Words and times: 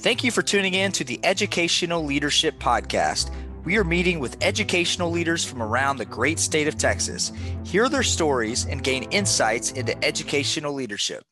Thank 0.00 0.22
you 0.22 0.30
for 0.30 0.42
tuning 0.42 0.74
in 0.74 0.92
to 0.92 1.02
the 1.02 1.18
Educational 1.24 2.04
Leadership 2.04 2.60
Podcast. 2.60 3.32
We 3.64 3.78
are 3.78 3.84
meeting 3.84 4.20
with 4.20 4.36
educational 4.40 5.10
leaders 5.10 5.44
from 5.44 5.60
around 5.60 5.96
the 5.96 6.04
great 6.04 6.38
state 6.38 6.68
of 6.68 6.78
Texas. 6.78 7.32
Hear 7.64 7.88
their 7.88 8.04
stories 8.04 8.66
and 8.66 8.84
gain 8.84 9.10
insights 9.10 9.72
into 9.72 9.98
educational 10.04 10.72
leadership. 10.72 11.24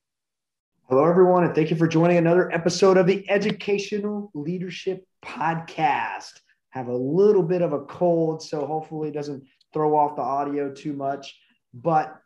Hello, 0.88 1.04
everyone, 1.04 1.44
and 1.44 1.54
thank 1.54 1.71
you 1.71 1.76
for 1.76 1.87
joining 1.87 2.16
another 2.16 2.52
episode 2.52 2.96
of 2.96 3.06
the 3.06 3.24
Educational 3.30 4.33
Leadership 4.34 5.06
Podcast. 5.24 6.33
Have 6.71 6.88
a 6.88 6.96
little 6.96 7.44
bit 7.44 7.62
of 7.62 7.72
a 7.72 7.83
cold, 7.83 8.42
so 8.42 8.67
hopefully 8.67 9.10
it 9.10 9.14
doesn't 9.14 9.44
throw 9.72 9.96
off 9.96 10.17
the 10.17 10.22
audio 10.22 10.74
too 10.74 10.92
much. 10.92 11.38
But 11.72 12.21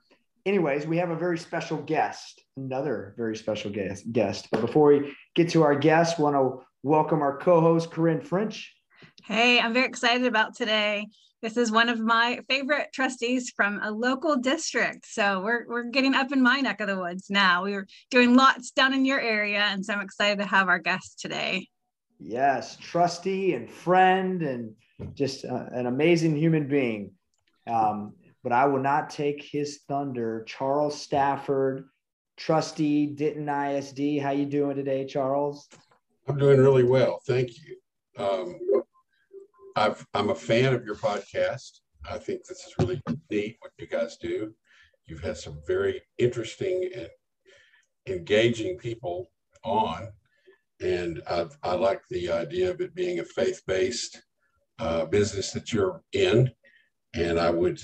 anyways, 0.46 0.86
we 0.86 0.98
have 0.98 1.11
a 1.11 1.16
very 1.16 1.38
special 1.38 1.79
guest, 1.79 2.43
another 2.57 3.14
very 3.16 3.36
special 3.36 3.70
guest. 3.70 4.11
guest. 4.12 4.48
But 4.50 4.61
before 4.61 4.89
we 4.89 5.14
get 5.34 5.48
to 5.50 5.62
our 5.62 5.75
guest, 5.75 6.18
want 6.18 6.36
to 6.36 6.64
welcome 6.82 7.22
our 7.22 7.39
co-host 7.39 7.90
Corinne 7.90 8.21
French. 8.21 8.75
Hey, 9.25 9.61
I'm 9.61 9.72
very 9.72 9.86
excited 9.86 10.26
about 10.26 10.57
today. 10.57 11.07
This 11.43 11.57
is 11.57 11.72
one 11.72 11.89
of 11.89 11.99
my 11.99 12.40
favorite 12.49 12.89
trustees 12.93 13.50
from 13.57 13.80
a 13.82 13.90
local 13.90 14.36
district. 14.36 15.07
So 15.07 15.40
we're, 15.40 15.64
we're 15.66 15.85
getting 15.85 16.14
up 16.14 16.32
in 16.32 16.43
my 16.43 16.61
neck 16.61 16.80
of 16.80 16.88
the 16.88 16.99
woods 16.99 17.30
now. 17.30 17.64
We 17.64 17.72
were 17.72 17.86
doing 18.11 18.36
lots 18.36 18.71
down 18.72 18.93
in 18.93 19.07
your 19.07 19.21
area. 19.21 19.61
And 19.61 19.85
so 19.85 19.94
I'm 19.94 20.02
excited 20.02 20.38
to 20.41 20.46
have 20.46 20.68
our 20.68 20.79
guest 20.79 21.18
today. 21.18 21.68
Yes, 22.18 22.77
trustee 22.77 23.54
and 23.54 23.71
friend 23.71 24.43
and 24.43 24.75
just 25.14 25.46
uh, 25.46 25.66
an 25.72 25.86
amazing 25.86 26.36
human 26.36 26.68
being. 26.68 27.13
Um, 27.66 28.13
but 28.43 28.53
I 28.53 28.67
will 28.67 28.80
not 28.80 29.11
take 29.11 29.43
his 29.43 29.80
thunder. 29.89 30.44
Charles 30.46 31.00
Stafford, 31.00 31.85
trustee, 32.36 33.06
Denton 33.06 33.48
ISD. 33.48 34.20
How 34.20 34.30
you 34.30 34.47
doing 34.47 34.77
today, 34.77 35.05
Charles? 35.05 35.69
I'm 36.27 36.39
doing 36.39 36.61
really 36.61 36.84
well, 36.84 37.20
thank 37.27 37.50
you. 37.58 37.77
Um, 38.22 38.58
i 39.77 39.94
am 40.14 40.30
a 40.30 40.34
fan 40.34 40.74
of 40.74 40.84
your 40.84 40.96
podcast. 40.96 41.80
I 42.11 42.18
think 42.18 42.44
this 42.44 42.58
is 42.66 42.74
really 42.78 43.00
neat 43.30 43.56
what 43.61 43.72
you 43.78 43.86
guys 43.86 44.16
do. 44.16 44.55
You've 45.06 45.22
had 45.22 45.36
some 45.36 45.61
very 45.66 46.02
interesting 46.18 46.91
and 46.94 47.08
engaging 48.06 48.78
people 48.78 49.30
on, 49.64 50.08
and 50.80 51.22
i 51.28 51.46
I 51.62 51.74
like 51.74 52.02
the 52.11 52.30
idea 52.30 52.70
of 52.70 52.80
it 52.80 52.94
being 52.94 53.20
a 53.20 53.24
faith-based 53.24 54.22
uh, 54.78 55.06
business 55.06 55.52
that 55.52 55.72
you're 55.72 56.02
in, 56.12 56.50
and 57.14 57.38
I 57.38 57.50
would 57.50 57.80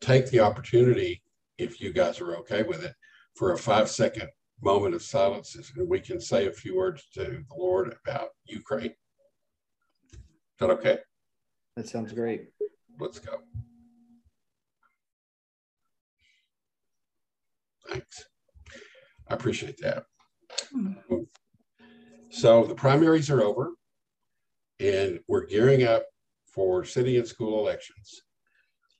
take 0.00 0.30
the 0.30 0.40
opportunity, 0.40 1.22
if 1.58 1.80
you 1.80 1.92
guys 1.92 2.20
are 2.20 2.36
okay 2.36 2.62
with 2.62 2.84
it, 2.84 2.94
for 3.36 3.52
a 3.52 3.58
five 3.58 3.88
second 3.88 4.28
moment 4.62 4.94
of 4.94 5.02
silence 5.02 5.56
and 5.76 5.88
we 5.88 6.00
can 6.00 6.20
say 6.20 6.46
a 6.46 6.52
few 6.52 6.76
words 6.76 7.08
to 7.14 7.20
the 7.20 7.44
Lord 7.56 7.96
about 8.04 8.28
Ukraine. 8.44 8.94
Is 10.12 10.18
that 10.58 10.70
okay? 10.70 10.98
That 11.76 11.88
sounds 11.88 12.12
great. 12.12 12.48
Let's 12.98 13.18
go. 13.18 13.38
Thanks. 17.88 18.26
I 19.28 19.34
appreciate 19.34 19.78
that. 19.80 20.04
So 22.30 22.64
the 22.64 22.74
primaries 22.74 23.30
are 23.30 23.42
over 23.42 23.72
and 24.78 25.20
we're 25.28 25.46
gearing 25.46 25.84
up 25.84 26.04
for 26.46 26.84
city 26.84 27.16
and 27.16 27.26
school 27.26 27.58
elections 27.60 28.22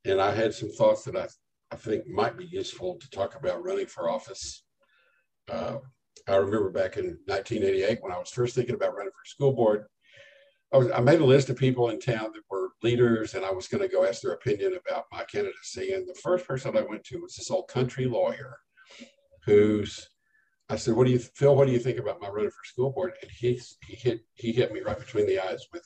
and 0.04 0.20
I 0.20 0.32
had 0.32 0.54
some 0.54 0.70
thoughts 0.70 1.04
that 1.04 1.16
I, 1.16 1.28
I 1.70 1.76
think 1.76 2.06
might 2.08 2.36
be 2.36 2.46
useful 2.46 2.96
to 2.98 3.10
talk 3.10 3.36
about 3.36 3.64
running 3.64 3.86
for 3.86 4.10
office. 4.10 4.64
Uh, 5.50 5.76
I 6.28 6.36
remember 6.36 6.70
back 6.70 6.96
in 6.96 7.18
1988 7.26 7.98
when 8.02 8.12
I 8.12 8.18
was 8.18 8.30
first 8.30 8.54
thinking 8.54 8.74
about 8.74 8.94
running 8.94 9.12
for 9.12 9.24
school 9.24 9.52
board, 9.52 9.86
I, 10.72 10.76
was, 10.76 10.90
I 10.90 11.00
made 11.00 11.20
a 11.20 11.24
list 11.24 11.50
of 11.50 11.56
people 11.56 11.90
in 11.90 11.98
town 11.98 12.30
that 12.32 12.42
were 12.48 12.70
leaders, 12.82 13.34
and 13.34 13.44
I 13.44 13.50
was 13.50 13.66
going 13.66 13.82
to 13.82 13.88
go 13.88 14.04
ask 14.04 14.22
their 14.22 14.32
opinion 14.32 14.78
about 14.88 15.06
my 15.10 15.24
candidacy. 15.24 15.92
And 15.92 16.08
the 16.08 16.14
first 16.14 16.46
person 16.46 16.76
I 16.76 16.82
went 16.82 17.04
to 17.04 17.20
was 17.20 17.34
this 17.34 17.50
old 17.50 17.68
country 17.68 18.06
lawyer, 18.06 18.58
who's 19.44 20.08
I 20.68 20.76
said, 20.76 20.94
"What 20.94 21.06
do 21.06 21.12
you, 21.12 21.18
Phil? 21.18 21.56
What 21.56 21.66
do 21.66 21.72
you 21.72 21.80
think 21.80 21.98
about 21.98 22.20
my 22.20 22.28
running 22.28 22.50
for 22.50 22.64
school 22.64 22.90
board?" 22.90 23.14
And 23.20 23.30
he 23.30 23.60
he 23.86 23.96
hit 23.96 24.20
he 24.34 24.52
hit 24.52 24.72
me 24.72 24.80
right 24.80 24.98
between 24.98 25.26
the 25.26 25.40
eyes 25.40 25.66
with, 25.72 25.82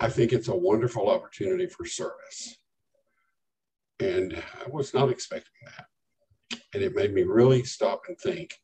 "I 0.00 0.08
think 0.08 0.32
it's 0.32 0.48
a 0.48 0.56
wonderful 0.56 1.10
opportunity 1.10 1.66
for 1.66 1.84
service." 1.84 2.56
And 4.00 4.34
I 4.34 4.68
was 4.68 4.92
not 4.92 5.10
expecting 5.10 5.52
that. 5.64 6.60
And 6.74 6.82
it 6.82 6.94
made 6.94 7.14
me 7.14 7.22
really 7.22 7.64
stop 7.64 8.02
and 8.08 8.18
think 8.18 8.54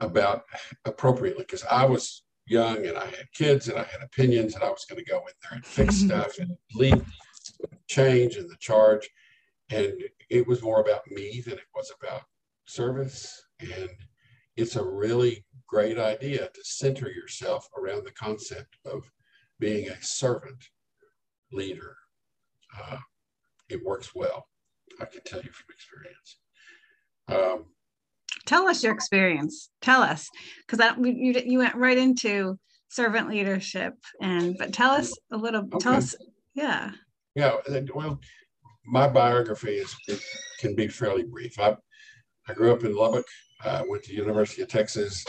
about 0.00 0.44
appropriately 0.84 1.44
because 1.44 1.64
I 1.64 1.84
was 1.84 2.22
young 2.46 2.86
and 2.86 2.98
I 2.98 3.06
had 3.06 3.32
kids 3.34 3.68
and 3.68 3.78
I 3.78 3.84
had 3.84 4.02
opinions 4.02 4.54
and 4.54 4.64
I 4.64 4.68
was 4.68 4.84
going 4.88 5.02
to 5.02 5.10
go 5.10 5.18
in 5.18 5.32
there 5.42 5.56
and 5.56 5.64
fix 5.64 5.96
stuff 5.96 6.38
and 6.38 6.56
lead 6.74 7.02
change 7.88 8.36
and 8.36 8.50
the 8.50 8.56
charge. 8.58 9.08
And 9.70 9.94
it 10.28 10.46
was 10.46 10.62
more 10.62 10.80
about 10.80 11.10
me 11.10 11.42
than 11.44 11.54
it 11.54 11.70
was 11.74 11.92
about 12.00 12.22
service. 12.66 13.42
And 13.60 13.90
it's 14.56 14.76
a 14.76 14.84
really 14.84 15.44
great 15.66 15.98
idea 15.98 16.48
to 16.52 16.64
center 16.64 17.08
yourself 17.10 17.68
around 17.78 18.04
the 18.04 18.12
concept 18.12 18.76
of 18.84 19.10
being 19.58 19.88
a 19.88 20.02
servant 20.02 20.62
leader. 21.52 21.96
Uh, 22.78 22.98
it 23.72 23.84
works 23.84 24.14
well. 24.14 24.46
I 25.00 25.06
can 25.06 25.22
tell 25.24 25.40
you 25.40 25.50
from 25.50 25.66
experience. 25.70 26.38
Um, 27.28 27.66
Tell 28.46 28.66
us 28.68 28.82
your 28.82 28.92
experience. 28.92 29.70
Tell 29.80 30.02
us, 30.02 30.28
because 30.66 30.80
you 30.98 31.40
you 31.46 31.58
went 31.58 31.76
right 31.76 31.96
into 31.96 32.58
servant 32.88 33.28
leadership, 33.28 33.94
and 34.20 34.56
but 34.58 34.72
tell 34.72 34.90
us 34.90 35.16
a 35.30 35.36
little. 35.36 35.62
Okay. 35.62 35.78
Tell 35.78 35.94
us, 35.94 36.14
yeah. 36.54 36.90
Yeah. 37.34 37.56
Well, 37.94 38.20
my 38.84 39.08
biography 39.08 39.76
is 39.76 39.94
can 40.58 40.74
be 40.74 40.88
fairly 40.88 41.22
brief. 41.22 41.58
I 41.60 41.76
I 42.48 42.54
grew 42.54 42.72
up 42.72 42.84
in 42.84 42.96
Lubbock. 42.96 43.26
I 43.64 43.84
went 43.86 44.02
to 44.04 44.10
the 44.10 44.16
University 44.16 44.62
of 44.62 44.68
Texas. 44.68 45.24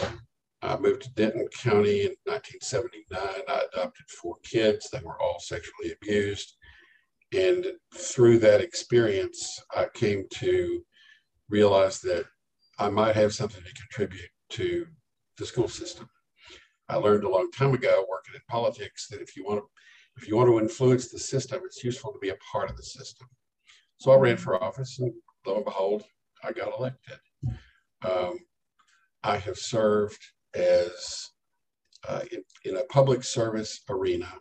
I 0.61 0.77
moved 0.77 1.03
to 1.03 1.13
Denton 1.13 1.47
County 1.49 2.01
in 2.03 2.15
1979. 2.23 3.19
I 3.47 3.63
adopted 3.71 4.09
four 4.09 4.37
kids. 4.43 4.89
They 4.89 5.01
were 5.03 5.21
all 5.21 5.39
sexually 5.39 5.91
abused. 5.91 6.55
And 7.33 7.65
through 7.95 8.39
that 8.39 8.61
experience, 8.61 9.59
I 9.75 9.87
came 9.93 10.25
to 10.35 10.83
realize 11.49 11.99
that 12.01 12.25
I 12.79 12.89
might 12.89 13.15
have 13.15 13.33
something 13.33 13.63
to 13.63 13.73
contribute 13.73 14.29
to 14.51 14.85
the 15.37 15.45
school 15.45 15.67
system. 15.67 16.09
I 16.89 16.97
learned 16.97 17.23
a 17.23 17.29
long 17.29 17.49
time 17.51 17.73
ago 17.73 18.05
working 18.09 18.35
in 18.35 18.41
politics 18.49 19.07
that 19.09 19.21
if 19.21 19.35
you 19.35 19.43
want 19.45 19.59
to 19.59 19.65
if 20.17 20.27
you 20.27 20.35
want 20.35 20.47
to 20.47 20.59
influence 20.59 21.09
the 21.09 21.17
system, 21.17 21.61
it's 21.65 21.83
useful 21.83 22.11
to 22.13 22.19
be 22.19 22.29
a 22.29 22.37
part 22.51 22.69
of 22.69 22.77
the 22.77 22.83
system. 22.83 23.27
So 23.97 24.11
I 24.11 24.17
ran 24.17 24.37
for 24.37 24.63
office, 24.63 24.99
and 24.99 25.11
lo 25.45 25.55
and 25.55 25.65
behold, 25.65 26.03
I 26.43 26.51
got 26.51 26.77
elected. 26.77 27.17
Um, 28.05 28.37
I 29.23 29.37
have 29.37 29.57
served 29.57 30.19
as 30.53 31.29
uh, 32.07 32.21
in, 32.31 32.43
in, 32.65 32.77
a 32.77 32.83
public 32.83 33.23
service 33.23 33.81
arena. 33.89 34.31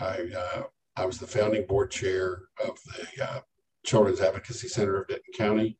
I 0.00 0.28
uh, 0.34 0.62
I 0.96 1.04
was 1.04 1.18
the 1.18 1.26
founding 1.26 1.66
board 1.66 1.90
chair 1.90 2.42
of 2.64 2.78
the 2.86 3.24
uh, 3.24 3.40
Children's 3.84 4.20
Advocacy 4.20 4.68
Center 4.68 5.00
of 5.00 5.08
Denton 5.08 5.32
County. 5.36 5.78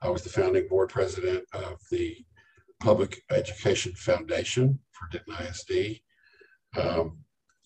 I 0.00 0.08
was 0.08 0.22
the 0.22 0.30
founding 0.30 0.68
board 0.68 0.90
president 0.90 1.44
of 1.52 1.78
the 1.90 2.16
Public 2.80 3.22
Education 3.30 3.92
Foundation 3.94 4.78
for 4.92 5.08
Denton 5.10 5.34
ISD. 5.46 6.00
Um, 6.78 7.18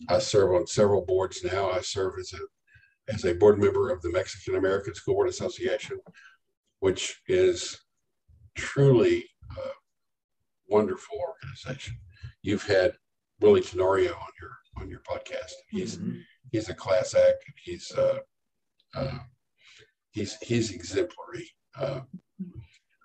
I 0.09 0.19
serve 0.19 0.54
on 0.54 0.66
several 0.66 1.04
boards 1.04 1.44
now. 1.44 1.71
I 1.71 1.81
serve 1.81 2.15
as 2.19 2.32
a 2.32 3.12
as 3.12 3.25
a 3.25 3.34
board 3.34 3.59
member 3.59 3.91
of 3.91 4.03
the 4.03 4.12
Mexican 4.12 4.56
American 4.56 4.94
School 4.94 5.15
Board 5.15 5.28
Association, 5.28 5.99
which 6.81 7.20
is 7.26 7.78
truly 8.55 9.25
a 9.56 9.69
wonderful 10.69 11.19
organization. 11.19 11.97
You've 12.43 12.66
had 12.66 12.93
Willie 13.40 13.62
Tenorio 13.62 14.12
on 14.12 14.32
your 14.40 14.50
on 14.76 14.90
your 14.90 15.00
podcast. 15.00 15.52
He's 15.70 15.96
mm-hmm 15.96 16.19
he's 16.53 16.69
a 16.69 16.75
class 16.75 17.15
act. 17.15 17.45
He's 17.62 17.91
uh, 17.93 18.19
uh, 18.95 19.19
he's 20.11 20.37
he's 20.43 20.73
exemplary. 20.73 21.50
Uh, 21.79 22.00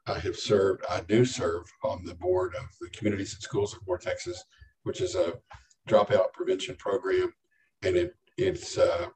I 0.07 0.19
have 0.19 0.35
served. 0.35 0.83
I 0.89 1.01
do 1.01 1.23
serve 1.23 1.63
on 1.83 2.03
the 2.03 2.15
board 2.15 2.55
of 2.55 2.65
the 2.81 2.89
Communities 2.89 3.33
In 3.35 3.41
Schools 3.41 3.73
of 3.73 3.79
North 3.87 4.03
Texas, 4.03 4.43
which 4.83 5.01
is 5.01 5.15
a 5.15 5.33
dropout 5.87 6.33
prevention 6.33 6.75
program, 6.75 7.33
and 7.83 7.95
it 7.95 8.15
it's 8.37 8.77
uh, 8.77 9.07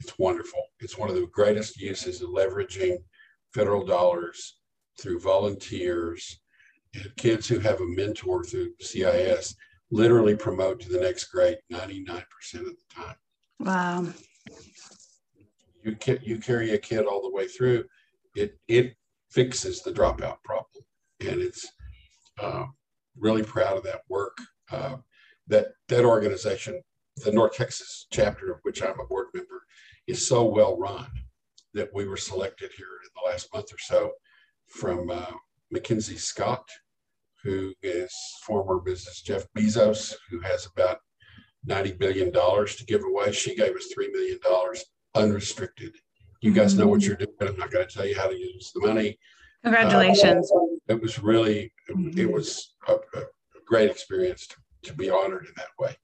it's 0.00 0.18
wonderful. 0.18 0.60
It's 0.80 0.96
one 0.96 1.10
of 1.10 1.16
the 1.16 1.26
greatest 1.26 1.78
uses 1.78 2.22
of 2.22 2.30
leveraging 2.30 2.98
federal 3.52 3.84
dollars 3.84 4.58
through 5.00 5.20
volunteers 5.20 6.40
and 6.94 7.14
kids 7.16 7.46
who 7.46 7.58
have 7.58 7.80
a 7.80 7.86
mentor 7.86 8.44
through 8.44 8.72
CIS 8.80 9.54
literally 9.90 10.36
promote 10.36 10.80
to 10.80 10.88
the 10.88 11.00
next 11.00 11.24
grade 11.24 11.58
99% 11.72 12.24
of 12.54 12.64
the 12.64 12.76
time. 12.94 13.14
Wow. 13.60 14.06
You 15.82 15.96
you 16.22 16.38
carry 16.38 16.72
a 16.72 16.78
kid 16.78 17.06
all 17.06 17.22
the 17.22 17.30
way 17.30 17.46
through. 17.46 17.84
It 18.34 18.58
it 18.68 18.94
fixes 19.30 19.82
the 19.82 19.92
dropout 19.92 20.42
problem, 20.42 20.84
and 21.20 21.40
it's 21.42 21.66
uh, 22.40 22.64
really 23.16 23.42
proud 23.42 23.76
of 23.76 23.84
that 23.84 24.02
work. 24.08 24.38
Uh, 24.72 24.96
that 25.48 25.72
that 25.88 26.04
organization, 26.04 26.80
the 27.24 27.32
North 27.32 27.54
Texas 27.54 28.06
chapter 28.10 28.50
of 28.50 28.60
which 28.62 28.82
I'm 28.82 28.98
a 28.98 29.06
board 29.06 29.26
member, 29.34 29.62
is 30.06 30.26
so 30.26 30.44
well 30.44 30.78
run 30.78 31.06
that 31.74 31.90
we 31.94 32.06
were 32.06 32.16
selected 32.16 32.70
here 32.76 32.86
in 33.04 33.10
the 33.14 33.30
last 33.30 33.52
month 33.54 33.72
or 33.72 33.78
so 33.78 34.12
from 34.66 35.10
uh, 35.10 35.32
Mackenzie 35.70 36.16
Scott, 36.16 36.68
who 37.42 37.74
is 37.82 38.12
former 38.42 38.78
business 38.78 39.20
Jeff 39.20 39.46
Bezos, 39.56 40.14
who 40.30 40.40
has 40.40 40.66
about 40.66 40.98
$90 41.68 41.98
billion 41.98 42.32
to 42.32 42.84
give 42.86 43.02
away. 43.04 43.32
She 43.32 43.54
gave 43.54 43.74
us 43.74 43.92
$3 43.96 44.12
million 44.12 44.38
unrestricted. 45.14 45.94
You 46.40 46.52
guys 46.52 46.74
know 46.74 46.86
what 46.86 47.02
you're 47.02 47.16
doing. 47.16 47.30
I'm 47.40 47.56
not 47.56 47.70
going 47.70 47.86
to 47.86 47.94
tell 47.94 48.06
you 48.06 48.16
how 48.16 48.28
to 48.28 48.38
use 48.38 48.72
the 48.74 48.80
money. 48.86 49.18
Congratulations. 49.62 50.50
Uh, 50.50 50.94
it 50.94 51.00
was 51.00 51.18
really, 51.22 51.72
it, 52.16 52.30
was 52.30 52.74
a, 52.88 52.94
a, 52.94 53.24
great 53.66 53.90
experience 53.90 54.46
to, 54.46 54.56
to, 54.82 54.94
be 54.94 55.10
honored 55.10 55.46
in 55.46 55.52
that 55.56 55.68
way. 55.78 55.96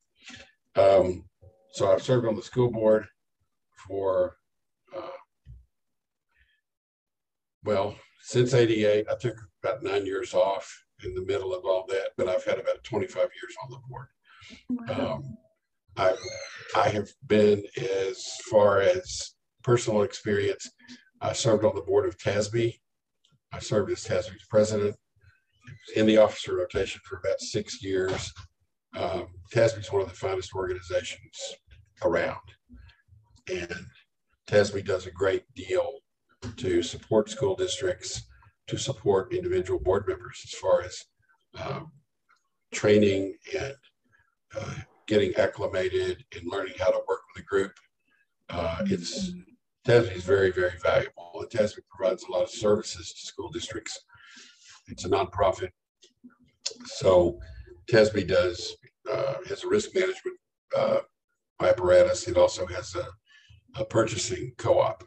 Um, 0.76 1.24
so 1.72 1.90
I've 1.90 2.02
served 2.02 2.26
on 2.26 2.36
the 2.36 2.42
school 2.42 2.70
board 2.70 3.06
for, 3.88 4.36
uh, 4.94 5.18
well, 7.64 7.96
since 8.20 8.52
88. 8.52 9.06
I 9.10 9.16
took 9.16 9.36
about 9.64 9.82
nine 9.82 10.04
years 10.04 10.34
off 10.34 10.84
in 11.04 11.14
the 11.14 11.24
middle 11.24 11.54
of 11.54 11.64
all 11.64 11.86
that, 11.88 12.10
but 12.16 12.28
I've 12.28 12.44
had 12.44 12.58
about 12.58 12.84
25 12.84 13.16
years 13.16 13.56
on 13.64 13.70
the 13.70 13.78
board. 13.88 14.08
Wow. 14.68 15.14
Um, 15.14 15.36
I, 15.96 16.14
I 16.76 16.88
have 16.90 17.08
been 17.26 17.64
as 17.76 18.24
far 18.50 18.80
as 18.80 19.34
personal 19.62 20.02
experience. 20.02 20.70
I 21.20 21.32
served 21.32 21.64
on 21.64 21.74
the 21.74 21.82
board 21.82 22.06
of 22.06 22.18
TASB. 22.18 22.78
I 23.52 23.58
served 23.58 23.90
as 23.90 24.04
TASB's 24.04 24.46
president 24.50 24.96
in 25.94 26.06
the 26.06 26.18
officer 26.18 26.56
rotation 26.56 27.00
for 27.04 27.18
about 27.18 27.40
six 27.40 27.82
years. 27.82 28.32
Um, 28.94 29.28
TASB 29.52 29.80
is 29.80 29.92
one 29.92 30.02
of 30.02 30.08
the 30.08 30.14
finest 30.14 30.54
organizations 30.54 31.54
around. 32.02 32.40
And 33.50 33.86
TASB 34.46 34.84
does 34.84 35.06
a 35.06 35.10
great 35.10 35.44
deal 35.54 35.94
to 36.56 36.82
support 36.82 37.30
school 37.30 37.56
districts, 37.56 38.22
to 38.68 38.76
support 38.76 39.32
individual 39.32 39.80
board 39.80 40.06
members 40.06 40.40
as 40.44 40.58
far 40.58 40.82
as 40.82 41.04
um, 41.64 41.90
training 42.72 43.34
and 43.58 43.74
uh, 44.58 44.74
getting 45.06 45.34
acclimated 45.36 46.24
and 46.34 46.50
learning 46.50 46.74
how 46.78 46.90
to 46.90 47.00
work 47.08 47.20
with 47.34 47.42
a 47.42 47.46
group. 47.46 47.72
Uh, 48.48 48.78
it's 48.86 49.32
TASB 49.86 50.16
is 50.16 50.24
very, 50.24 50.50
very 50.50 50.78
valuable. 50.82 51.30
And 51.36 51.48
TASB 51.48 51.78
provides 51.88 52.24
a 52.24 52.32
lot 52.32 52.42
of 52.42 52.50
services 52.50 53.12
to 53.12 53.26
school 53.26 53.50
districts. 53.50 53.98
It's 54.88 55.04
a 55.04 55.08
nonprofit. 55.08 55.70
So 56.86 57.38
TASB 57.90 58.26
does, 58.26 58.76
uh, 59.10 59.34
has 59.48 59.62
a 59.62 59.68
risk 59.68 59.94
management 59.94 60.36
uh, 60.76 60.98
apparatus. 61.60 62.26
It 62.26 62.36
also 62.36 62.66
has 62.66 62.96
a, 62.96 63.06
a 63.80 63.84
purchasing 63.84 64.52
co-op 64.58 65.04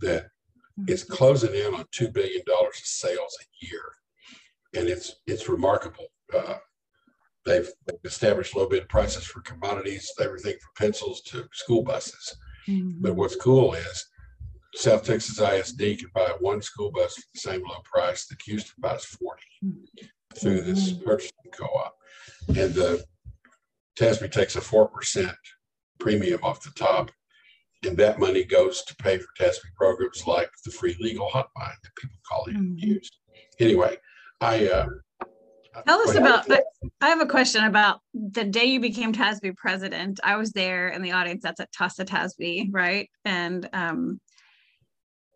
that 0.00 0.26
is 0.86 1.02
closing 1.02 1.54
in 1.54 1.74
on 1.74 1.84
$2 1.94 2.12
billion 2.12 2.42
of 2.48 2.74
sales 2.74 3.38
a 3.40 3.66
year. 3.66 3.82
And 4.74 4.88
it's, 4.88 5.16
it's 5.26 5.48
remarkable. 5.48 6.06
Uh, 6.34 6.56
they've, 7.46 7.68
they've 7.86 7.98
established 8.04 8.56
low 8.56 8.68
bid 8.68 8.88
prices 8.88 9.24
for 9.24 9.40
commodities, 9.40 10.10
everything 10.20 10.54
from 10.60 10.86
pencils 10.86 11.22
to 11.22 11.48
school 11.52 11.82
buses. 11.82 12.36
Mm-hmm. 12.68 13.02
But 13.02 13.16
what's 13.16 13.36
cool 13.36 13.74
is 13.74 14.06
South 14.74 15.04
Texas 15.04 15.40
ISD 15.40 15.78
can 15.98 16.10
buy 16.14 16.32
one 16.40 16.62
school 16.62 16.90
bus 16.92 17.14
for 17.14 17.22
the 17.34 17.40
same 17.40 17.62
low 17.62 17.80
price 17.84 18.26
that 18.26 18.40
Houston 18.42 18.74
buys 18.78 19.04
40 19.04 19.42
mm-hmm. 19.64 20.06
through 20.36 20.60
this 20.62 20.92
purchasing 20.92 21.32
co-op. 21.52 21.94
And 22.48 22.74
the 22.74 23.04
TASB 23.98 24.30
takes 24.30 24.56
a 24.56 24.60
4% 24.60 25.34
premium 25.98 26.40
off 26.42 26.62
the 26.62 26.70
top. 26.70 27.10
And 27.86 27.96
that 27.96 28.18
money 28.18 28.44
goes 28.44 28.82
to 28.84 28.94
pay 28.96 29.18
for 29.18 29.28
TASB 29.38 29.60
programs 29.76 30.26
like 30.26 30.50
the 30.64 30.70
free 30.70 30.96
legal 31.00 31.28
hotline 31.28 31.76
that 31.82 31.96
people 31.98 32.18
call 32.30 32.44
it 32.46 32.56
mm-hmm. 32.56 32.74
used. 32.76 33.16
Anyway, 33.58 33.96
I 34.40 34.68
uh, 34.68 34.86
Tell 35.86 36.00
us 36.00 36.14
about. 36.14 36.50
I 37.00 37.08
have 37.08 37.20
a 37.20 37.26
question 37.26 37.64
about 37.64 38.00
the 38.12 38.44
day 38.44 38.64
you 38.64 38.80
became 38.80 39.12
TASB 39.12 39.56
president. 39.56 40.20
I 40.24 40.36
was 40.36 40.52
there 40.52 40.88
in 40.88 41.02
the 41.02 41.12
audience. 41.12 41.42
That's 41.42 41.60
at 41.60 41.72
TASA 41.72 42.06
TASB, 42.06 42.68
right? 42.72 43.08
And 43.24 43.68
um, 43.72 44.20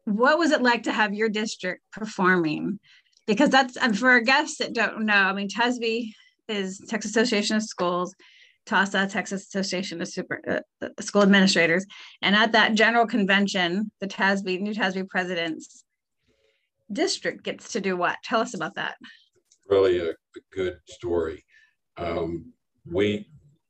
what 0.04 0.38
was 0.38 0.50
it 0.50 0.62
like 0.62 0.84
to 0.84 0.92
have 0.92 1.14
your 1.14 1.28
district 1.28 1.82
performing? 1.92 2.81
Because 3.26 3.50
that's 3.50 3.76
and 3.76 3.96
for 3.98 4.10
our 4.10 4.20
guests 4.20 4.58
that 4.58 4.72
don't 4.72 5.06
know, 5.06 5.14
I 5.14 5.32
mean, 5.32 5.48
TASB 5.48 6.10
is 6.48 6.80
Texas 6.88 7.12
Association 7.12 7.56
of 7.56 7.62
Schools. 7.62 8.14
TASA, 8.66 9.10
Texas 9.10 9.42
Association 9.42 10.00
of 10.00 10.08
Super 10.08 10.40
uh, 10.48 10.87
uh, 10.87 10.88
School 11.02 11.20
Administrators, 11.20 11.84
and 12.22 12.34
at 12.34 12.52
that 12.52 12.72
general 12.75 13.06
convention, 13.06 13.90
the 14.00 14.06
TASB 14.06 14.58
new 14.58 14.72
TASB 14.72 15.06
president's 15.10 15.84
district 16.90 17.44
gets 17.44 17.72
to 17.72 17.82
do 17.82 17.94
what? 17.94 18.16
Tell 18.25 18.40
us 18.40 18.54
about 18.54 18.76
that 18.76 18.96
really 19.69 19.99
a, 19.99 20.11
a 20.11 20.40
good 20.52 20.78
story. 20.87 21.44
Um, 21.96 22.52
we, 22.90 23.26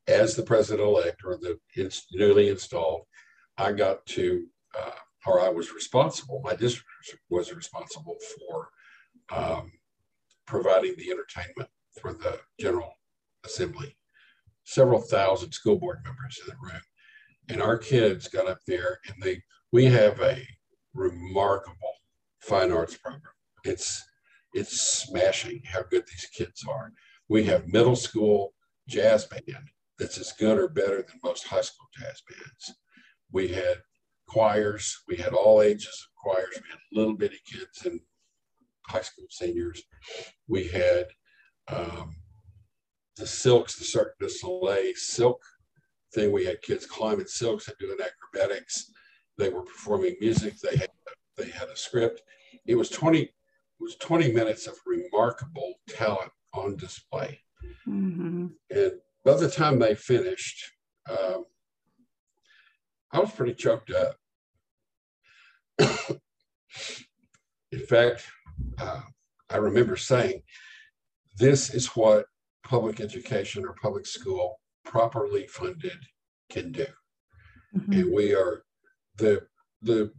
as 0.08 0.34
the 0.34 0.42
president-elect 0.42 1.22
or 1.24 1.36
the 1.36 1.58
newly 2.12 2.48
installed, 2.48 3.02
I 3.56 3.72
got 3.72 4.04
to, 4.06 4.46
uh, 4.78 4.90
or 5.26 5.40
I 5.40 5.48
was 5.48 5.72
responsible, 5.72 6.40
my 6.44 6.54
district 6.54 6.88
was 7.30 7.52
responsible 7.52 8.16
for 8.36 8.68
um, 9.34 9.72
providing 10.46 10.94
the 10.96 11.10
entertainment 11.10 11.70
for 12.00 12.12
the 12.12 12.40
General 12.58 12.92
Assembly. 13.44 13.96
Several 14.64 15.00
thousand 15.00 15.52
school 15.52 15.78
board 15.78 15.98
members 16.04 16.40
in 16.42 16.46
the 16.48 16.56
room. 16.60 16.82
And 17.48 17.62
our 17.62 17.76
kids 17.76 18.28
got 18.28 18.48
up 18.48 18.58
there 18.66 18.98
and 19.06 19.22
they, 19.22 19.42
we 19.72 19.84
have 19.86 20.20
a 20.20 20.42
remarkable 20.94 21.94
fine 22.40 22.72
arts 22.72 22.96
program. 22.96 23.22
It's 23.64 24.02
it's 24.54 24.80
smashing 24.80 25.60
how 25.66 25.82
good 25.82 26.04
these 26.06 26.28
kids 26.32 26.64
are. 26.68 26.92
We 27.28 27.44
have 27.44 27.68
middle 27.68 27.96
school 27.96 28.54
jazz 28.88 29.26
band 29.26 29.68
that's 29.98 30.18
as 30.18 30.32
good 30.32 30.58
or 30.58 30.68
better 30.68 31.02
than 31.02 31.20
most 31.22 31.46
high 31.46 31.60
school 31.60 31.88
jazz 31.98 32.22
bands. 32.28 32.78
We 33.32 33.48
had 33.48 33.82
choirs, 34.28 35.02
we 35.08 35.16
had 35.16 35.32
all 35.34 35.60
ages 35.60 35.86
of 36.06 36.22
choirs, 36.22 36.54
we 36.54 36.70
had 36.70 36.78
little 36.92 37.16
bitty 37.16 37.40
kids 37.50 37.84
and 37.84 38.00
high 38.86 39.02
school 39.02 39.26
seniors. 39.28 39.82
We 40.46 40.68
had 40.68 41.06
um, 41.68 42.14
the 43.16 43.26
silks, 43.26 43.76
the 43.76 43.84
Cirque 43.84 44.16
du 44.20 44.28
Soleil 44.28 44.92
silk 44.94 45.42
thing. 46.14 46.30
We 46.30 46.44
had 46.44 46.62
kids 46.62 46.86
climbing 46.86 47.26
silks 47.26 47.66
and 47.66 47.76
doing 47.78 47.98
acrobatics. 48.00 48.90
They 49.36 49.48
were 49.48 49.62
performing 49.62 50.16
music. 50.20 50.54
They 50.60 50.76
had 50.76 50.90
they 51.36 51.50
had 51.50 51.68
a 51.68 51.76
script. 51.76 52.22
It 52.66 52.76
was 52.76 52.90
20 52.90 53.28
was 53.84 53.96
20 53.96 54.32
minutes 54.32 54.66
of 54.66 54.74
remarkable 54.86 55.74
talent 55.88 56.32
on 56.54 56.76
display. 56.76 57.40
Mm-hmm. 57.86 58.46
And 58.70 58.92
by 59.24 59.34
the 59.34 59.50
time 59.50 59.78
they 59.78 59.94
finished, 59.94 60.72
um, 61.08 61.44
I 63.12 63.20
was 63.20 63.30
pretty 63.30 63.54
choked 63.54 63.92
up. 63.92 64.16
In 67.72 67.80
fact, 67.80 68.26
uh, 68.78 69.02
I 69.50 69.56
remember 69.56 69.96
saying, 69.96 70.42
this 71.36 71.74
is 71.74 71.88
what 71.88 72.26
public 72.64 73.00
education 73.00 73.66
or 73.66 73.76
public 73.82 74.06
school 74.06 74.60
properly 74.84 75.46
funded 75.46 75.98
can 76.50 76.72
do. 76.72 76.86
Mm-hmm. 77.76 77.92
And 77.92 78.12
we 78.12 78.34
are 78.34 78.62
the 79.16 79.46
the 79.82 80.12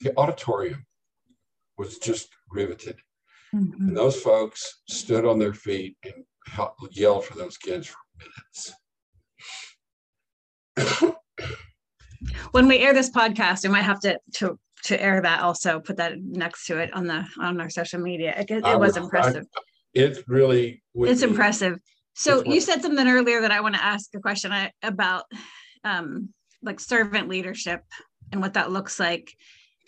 the 0.00 0.16
auditorium 0.16 0.84
was 1.78 1.98
just 1.98 2.28
riveted. 2.50 2.96
Mm-hmm. 3.54 3.88
And 3.88 3.96
those 3.96 4.20
folks 4.20 4.82
stood 4.88 5.24
on 5.24 5.38
their 5.38 5.54
feet 5.54 5.96
and 6.04 6.14
yelled 6.92 7.24
for 7.24 7.36
those 7.38 7.56
kids 7.56 7.86
for 7.86 7.98
minutes. 8.18 8.72
when 12.52 12.68
we 12.68 12.78
air 12.78 12.92
this 12.92 13.10
podcast, 13.10 13.62
we 13.62 13.70
might 13.70 13.82
have 13.82 14.00
to 14.00 14.18
to 14.34 14.58
to 14.84 15.02
air 15.02 15.20
that 15.22 15.40
also. 15.40 15.80
Put 15.80 15.96
that 15.96 16.20
next 16.20 16.66
to 16.66 16.78
it 16.78 16.92
on 16.92 17.06
the 17.06 17.24
on 17.40 17.60
our 17.60 17.70
social 17.70 18.00
media. 18.00 18.34
It, 18.36 18.50
it 18.50 18.78
was 18.78 18.94
would, 18.94 19.04
impressive. 19.04 19.44
I, 19.56 19.60
it 19.94 20.24
really. 20.28 20.82
It's 20.94 21.22
be, 21.22 21.28
impressive. 21.28 21.78
So 22.14 22.44
you 22.44 22.60
said 22.60 22.82
something 22.82 23.06
earlier 23.06 23.42
that 23.42 23.52
I 23.52 23.60
want 23.60 23.74
to 23.74 23.84
ask 23.84 24.08
a 24.14 24.20
question 24.20 24.50
about, 24.82 25.24
um, 25.84 26.30
like 26.62 26.80
servant 26.80 27.28
leadership 27.28 27.82
and 28.32 28.40
what 28.40 28.54
that 28.54 28.72
looks 28.72 28.98
like 28.98 29.34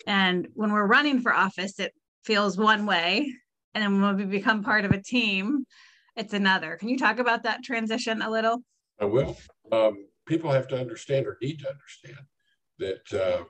and 0.07 0.47
when 0.53 0.71
we're 0.71 0.87
running 0.87 1.21
for 1.21 1.33
office, 1.33 1.79
it 1.79 1.93
feels 2.23 2.57
one 2.57 2.85
way. 2.85 3.33
And 3.73 3.83
then 3.83 4.01
when 4.01 4.17
we 4.17 4.25
become 4.25 4.63
part 4.63 4.85
of 4.85 4.91
a 4.91 5.01
team, 5.01 5.65
it's 6.15 6.33
another. 6.33 6.75
Can 6.77 6.89
you 6.89 6.97
talk 6.97 7.19
about 7.19 7.43
that 7.43 7.63
transition 7.63 8.21
a 8.21 8.29
little? 8.29 8.63
I 8.99 9.05
will. 9.05 9.37
Um, 9.71 10.07
people 10.25 10.51
have 10.51 10.67
to 10.69 10.79
understand 10.79 11.27
or 11.27 11.37
need 11.41 11.59
to 11.59 11.69
understand 11.69 12.25
that 12.79 13.13
uh, 13.13 13.43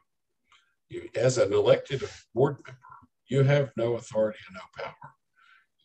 you, 0.89 1.07
as 1.15 1.37
an 1.37 1.53
elected 1.53 2.03
board 2.33 2.57
member, 2.65 2.79
you 3.27 3.43
have 3.43 3.71
no 3.77 3.95
authority 3.95 4.39
and 4.47 4.55
no 4.55 4.83
power. 4.83 5.13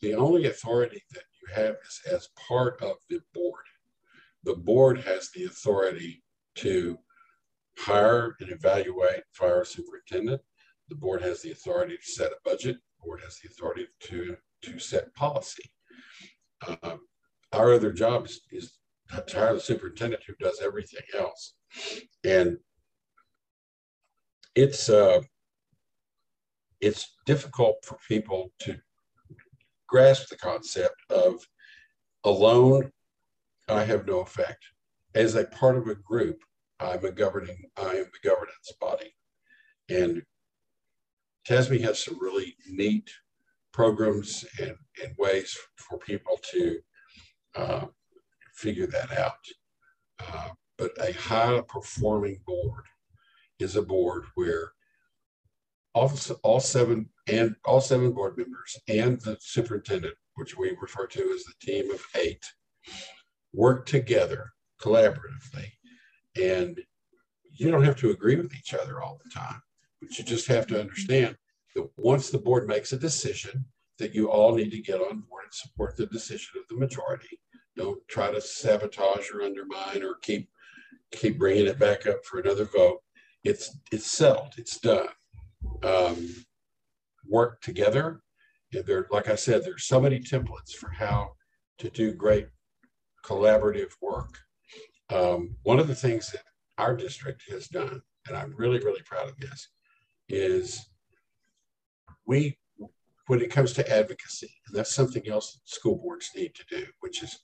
The 0.03 0.15
only 0.15 0.47
authority 0.47 1.03
that 1.13 1.25
you 1.41 1.55
have 1.55 1.77
is 1.87 2.01
as 2.11 2.29
part 2.49 2.83
of 2.83 2.97
the 3.09 3.21
board. 3.33 3.65
The 4.45 4.57
board 4.57 5.01
has 5.01 5.31
the 5.31 5.45
authority 5.45 6.23
to 6.57 6.99
hire 7.79 8.37
and 8.41 8.51
evaluate, 8.51 9.23
fire 9.33 9.65
superintendent. 9.65 10.41
The 10.89 10.97
board 10.97 11.23
has 11.23 11.43
the 11.43 11.53
authority 11.53 11.97
to 11.97 12.11
set 12.11 12.33
a 12.33 12.37
budget. 12.45 12.77
The 12.77 13.07
board 13.07 13.21
has 13.23 13.39
the 13.39 13.49
authority 13.49 13.87
to, 14.05 14.37
to 14.63 14.79
set 14.79 15.15
policy. 15.15 15.71
Um, 16.67 17.01
our 17.53 17.73
other 17.73 17.93
job 17.93 18.27
is, 18.27 18.41
is 18.51 18.79
to 19.27 19.39
hire 19.39 19.55
the 19.55 19.61
superintendent 19.61 20.23
who 20.27 20.35
does 20.41 20.61
everything 20.63 21.03
else. 21.17 21.55
And 22.25 22.59
it's 24.55 24.89
uh, 24.89 25.21
it's 26.81 27.15
difficult 27.27 27.77
for 27.85 27.99
people 28.09 28.53
to 28.61 28.77
grasp 29.89 30.29
the 30.29 30.37
concept 30.37 30.97
of 31.11 31.37
alone, 32.25 32.91
I 33.69 33.85
have 33.85 34.07
no 34.07 34.21
effect. 34.21 34.65
As 35.15 35.35
a 35.35 35.45
part 35.45 35.77
of 35.77 35.89
a 35.89 35.95
group, 35.95 36.43
I'm 36.81 37.05
a 37.05 37.11
governing, 37.11 37.63
I 37.77 37.95
am 37.95 38.07
the 38.13 38.29
governance 38.29 38.73
body. 38.81 39.15
And 39.89 40.23
TASB 41.49 41.81
has 41.83 42.03
some 42.03 42.19
really 42.21 42.57
neat 42.69 43.11
programs 43.73 44.45
and, 44.61 44.77
and 45.03 45.15
ways 45.19 45.57
for 45.77 45.99
people 45.99 46.39
to 46.53 46.79
uh, 47.55 47.87
figure 48.55 48.87
that 48.87 49.17
out. 49.19 49.33
Uh, 50.21 50.49
but 50.79 50.93
a 51.01 51.13
high 51.13 51.61
performing 51.69 52.41
board 52.47 52.85
is 53.59 53.77
a 53.77 53.83
board 53.83 54.25
where 54.35 54.73
all, 55.95 56.13
all 56.43 56.61
seven 56.61 57.09
and 57.29 57.55
all 57.65 57.81
seven 57.81 58.13
board 58.13 58.37
members 58.37 58.77
and 58.89 59.21
the 59.21 59.37
superintendent, 59.41 60.15
which 60.35 60.57
we 60.57 60.77
refer 60.81 61.07
to 61.07 61.21
as 61.35 61.45
the 61.45 61.55
team 61.61 61.91
of 61.91 62.05
eight, 62.17 62.45
work 63.53 63.87
together 63.87 64.53
collaboratively. 64.81 65.71
And 66.41 66.81
you 67.53 67.71
don't 67.71 67.85
have 67.85 67.97
to 67.97 68.11
agree 68.11 68.37
with 68.37 68.55
each 68.55 68.75
other 68.75 69.01
all 69.01 69.21
the 69.23 69.31
time, 69.31 69.63
but 70.07 70.19
you 70.19 70.25
just 70.25 70.47
have 70.49 70.67
to 70.69 70.81
understand 70.81 71.37
that 71.75 71.89
once 71.97 72.31
the 72.31 72.39
board 72.39 72.69
makes 72.69 72.93
a 72.93 72.99
decision, 72.99 73.65
that 73.99 74.15
you 74.15 74.29
all 74.29 74.55
need 74.55 74.71
to 74.71 74.81
get 74.81 75.01
on 75.01 75.21
board 75.21 75.45
and 75.45 75.53
support 75.53 75.97
the 75.97 76.07
decision 76.07 76.59
of 76.59 76.67
the 76.69 76.77
majority. 76.77 77.39
Don't 77.77 78.07
try 78.09 78.31
to 78.31 78.41
sabotage 78.41 79.31
or 79.33 79.43
undermine 79.43 80.03
or 80.03 80.17
keep 80.23 80.49
keep 81.13 81.39
bringing 81.39 81.67
it 81.67 81.79
back 81.79 82.07
up 82.07 82.25
for 82.25 82.41
another 82.41 82.65
vote. 82.65 83.01
It's 83.45 83.77
it's 83.93 84.11
settled. 84.11 84.55
It's 84.57 84.79
done 84.79 85.09
um, 85.83 86.29
work 87.29 87.61
together. 87.61 88.21
And 88.73 88.85
there, 88.87 89.07
like 89.11 89.29
I 89.29 89.35
said, 89.35 89.65
there's 89.65 89.85
so 89.85 90.01
many 90.01 90.21
templates 90.21 90.73
for 90.73 90.91
how 90.91 91.33
to 91.79 91.91
do 91.91 92.13
great 92.13 92.49
collaborative 93.25 93.93
work. 94.01 94.39
Um, 95.11 95.57
one 95.63 95.79
of 95.79 95.89
the 95.89 95.95
things 95.95 96.31
that 96.33 96.43
our 96.79 96.97
district 96.97 97.43
has 97.51 97.69
done, 97.69 98.03
and 98.27 98.37
I'm 98.37 98.55
really, 98.57 98.79
really 98.79 99.03
proud 99.03 99.29
of 99.29 99.39
this, 99.39 99.69
is 100.29 100.87
we, 102.27 102.59
when 103.27 103.41
it 103.41 103.51
comes 103.51 103.73
to 103.75 103.91
advocacy, 103.91 104.51
and 104.67 104.77
that's 104.77 104.95
something 104.95 105.29
else 105.29 105.53
that 105.53 105.69
school 105.69 105.97
boards 105.97 106.31
need 106.35 106.55
to 106.55 106.65
do, 106.69 106.87
which 107.01 107.23
is 107.23 107.39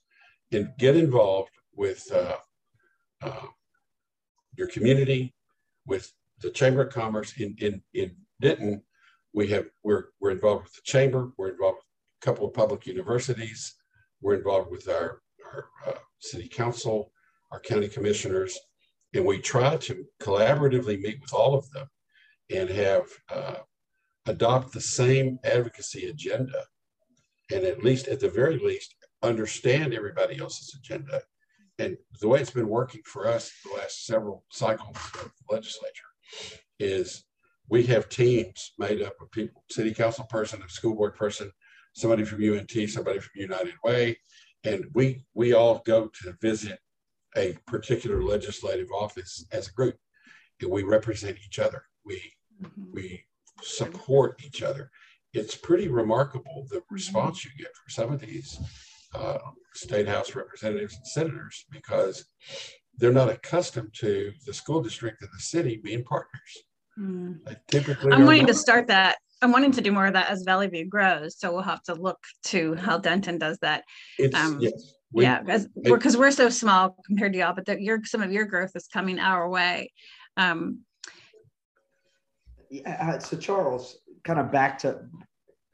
in, 0.51 0.73
get 0.77 0.95
involved 0.95 1.51
with 1.75 2.11
uh, 2.11 2.35
uh, 3.23 3.47
your 4.57 4.67
community, 4.67 5.33
with 5.85 6.11
the 6.41 6.51
Chamber 6.51 6.81
of 6.81 6.93
Commerce 6.93 7.33
in, 7.37 7.55
in, 7.59 7.81
in 7.93 8.15
Denton, 8.41 8.83
we 9.33 9.47
have 9.47 9.67
we're 9.83 10.05
we're 10.19 10.31
involved 10.31 10.63
with 10.63 10.73
the 10.73 10.81
chamber. 10.83 11.31
We're 11.37 11.51
involved 11.51 11.77
with 11.77 11.85
a 12.21 12.25
couple 12.25 12.47
of 12.47 12.53
public 12.53 12.85
universities. 12.85 13.75
We're 14.21 14.35
involved 14.35 14.71
with 14.71 14.89
our 14.89 15.21
our 15.45 15.65
uh, 15.87 15.99
city 16.19 16.47
council, 16.47 17.11
our 17.51 17.59
county 17.59 17.87
commissioners, 17.87 18.57
and 19.13 19.25
we 19.25 19.39
try 19.39 19.77
to 19.77 20.05
collaboratively 20.21 21.01
meet 21.01 21.21
with 21.21 21.33
all 21.33 21.55
of 21.55 21.69
them 21.71 21.87
and 22.53 22.69
have 22.69 23.05
uh, 23.29 23.55
adopt 24.25 24.73
the 24.73 24.81
same 24.81 25.39
advocacy 25.43 26.07
agenda, 26.07 26.65
and 27.51 27.63
at 27.63 27.83
least 27.83 28.07
at 28.07 28.19
the 28.19 28.29
very 28.29 28.57
least 28.59 28.95
understand 29.23 29.93
everybody 29.93 30.39
else's 30.39 30.75
agenda. 30.77 31.21
And 31.79 31.97
the 32.19 32.27
way 32.27 32.39
it's 32.39 32.51
been 32.51 32.67
working 32.67 33.01
for 33.05 33.27
us 33.27 33.51
the 33.63 33.77
last 33.77 34.05
several 34.05 34.43
cycles 34.51 34.97
of 35.15 35.31
the 35.31 35.53
legislature 35.55 36.03
is 36.79 37.23
we 37.69 37.83
have 37.83 38.09
teams 38.09 38.73
made 38.77 39.01
up 39.01 39.13
of 39.21 39.31
people, 39.31 39.63
city 39.69 39.93
council 39.93 40.25
person, 40.25 40.61
a 40.61 40.69
school 40.69 40.95
board 40.95 41.15
person, 41.15 41.51
somebody 41.93 42.23
from 42.23 42.43
UNT, 42.43 42.71
somebody 42.89 43.19
from 43.19 43.31
United 43.35 43.73
Way, 43.83 44.17
and 44.63 44.85
we 44.93 45.25
we 45.33 45.53
all 45.53 45.81
go 45.85 46.07
to 46.21 46.35
visit 46.41 46.79
a 47.37 47.57
particular 47.65 48.23
legislative 48.23 48.89
office 48.93 49.45
as 49.51 49.69
a 49.69 49.73
group, 49.73 49.95
and 50.61 50.69
we 50.69 50.83
represent 50.83 51.37
each 51.45 51.59
other. 51.59 51.83
We 52.05 52.33
mm-hmm. 52.61 52.93
we 52.93 53.23
support 53.61 54.41
each 54.45 54.61
other. 54.61 54.89
It's 55.33 55.55
pretty 55.55 55.87
remarkable 55.87 56.67
the 56.69 56.77
mm-hmm. 56.77 56.93
response 56.93 57.45
you 57.45 57.51
get 57.57 57.75
from 57.75 57.89
some 57.89 58.13
of 58.13 58.19
these 58.19 58.59
uh, 59.13 59.39
state 59.73 60.07
house 60.07 60.35
representatives 60.35 60.95
and 60.95 61.07
senators 61.07 61.65
because 61.71 62.25
they're 62.97 63.13
not 63.13 63.29
accustomed 63.29 63.93
to 63.93 64.31
the 64.45 64.53
school 64.53 64.81
district 64.81 65.21
and 65.21 65.29
the 65.33 65.41
city 65.41 65.79
being 65.83 66.03
partners. 66.03 66.57
Mm. 66.99 67.39
typically, 67.67 68.11
I'm 68.11 68.25
wanting 68.25 68.47
to 68.47 68.53
start 68.53 68.87
that. 68.87 69.17
I'm 69.41 69.51
wanting 69.51 69.71
to 69.71 69.81
do 69.81 69.91
more 69.91 70.05
of 70.05 70.13
that 70.13 70.29
as 70.29 70.43
Valley 70.43 70.67
View 70.67 70.85
grows. 70.85 71.39
So 71.39 71.51
we'll 71.51 71.63
have 71.63 71.81
to 71.83 71.95
look 71.95 72.19
to 72.45 72.75
how 72.75 72.99
Denton 72.99 73.39
does 73.39 73.57
that. 73.59 73.83
Um, 74.35 74.59
yes, 74.59 74.93
we, 75.11 75.23
yeah, 75.23 75.41
because 75.41 75.67
we're, 75.75 75.99
we're 76.19 76.31
so 76.31 76.49
small 76.49 76.95
compared 77.05 77.33
to 77.33 77.39
y'all, 77.39 77.55
but 77.55 77.81
your 77.81 78.03
some 78.05 78.21
of 78.21 78.31
your 78.31 78.45
growth 78.45 78.71
is 78.75 78.87
coming 78.87 79.19
our 79.19 79.49
way. 79.49 79.91
Um, 80.37 80.81
yeah, 82.71 83.15
uh, 83.15 83.19
so 83.19 83.37
Charles, 83.37 83.97
kind 84.23 84.39
of 84.39 84.51
back 84.51 84.79
to 84.79 85.01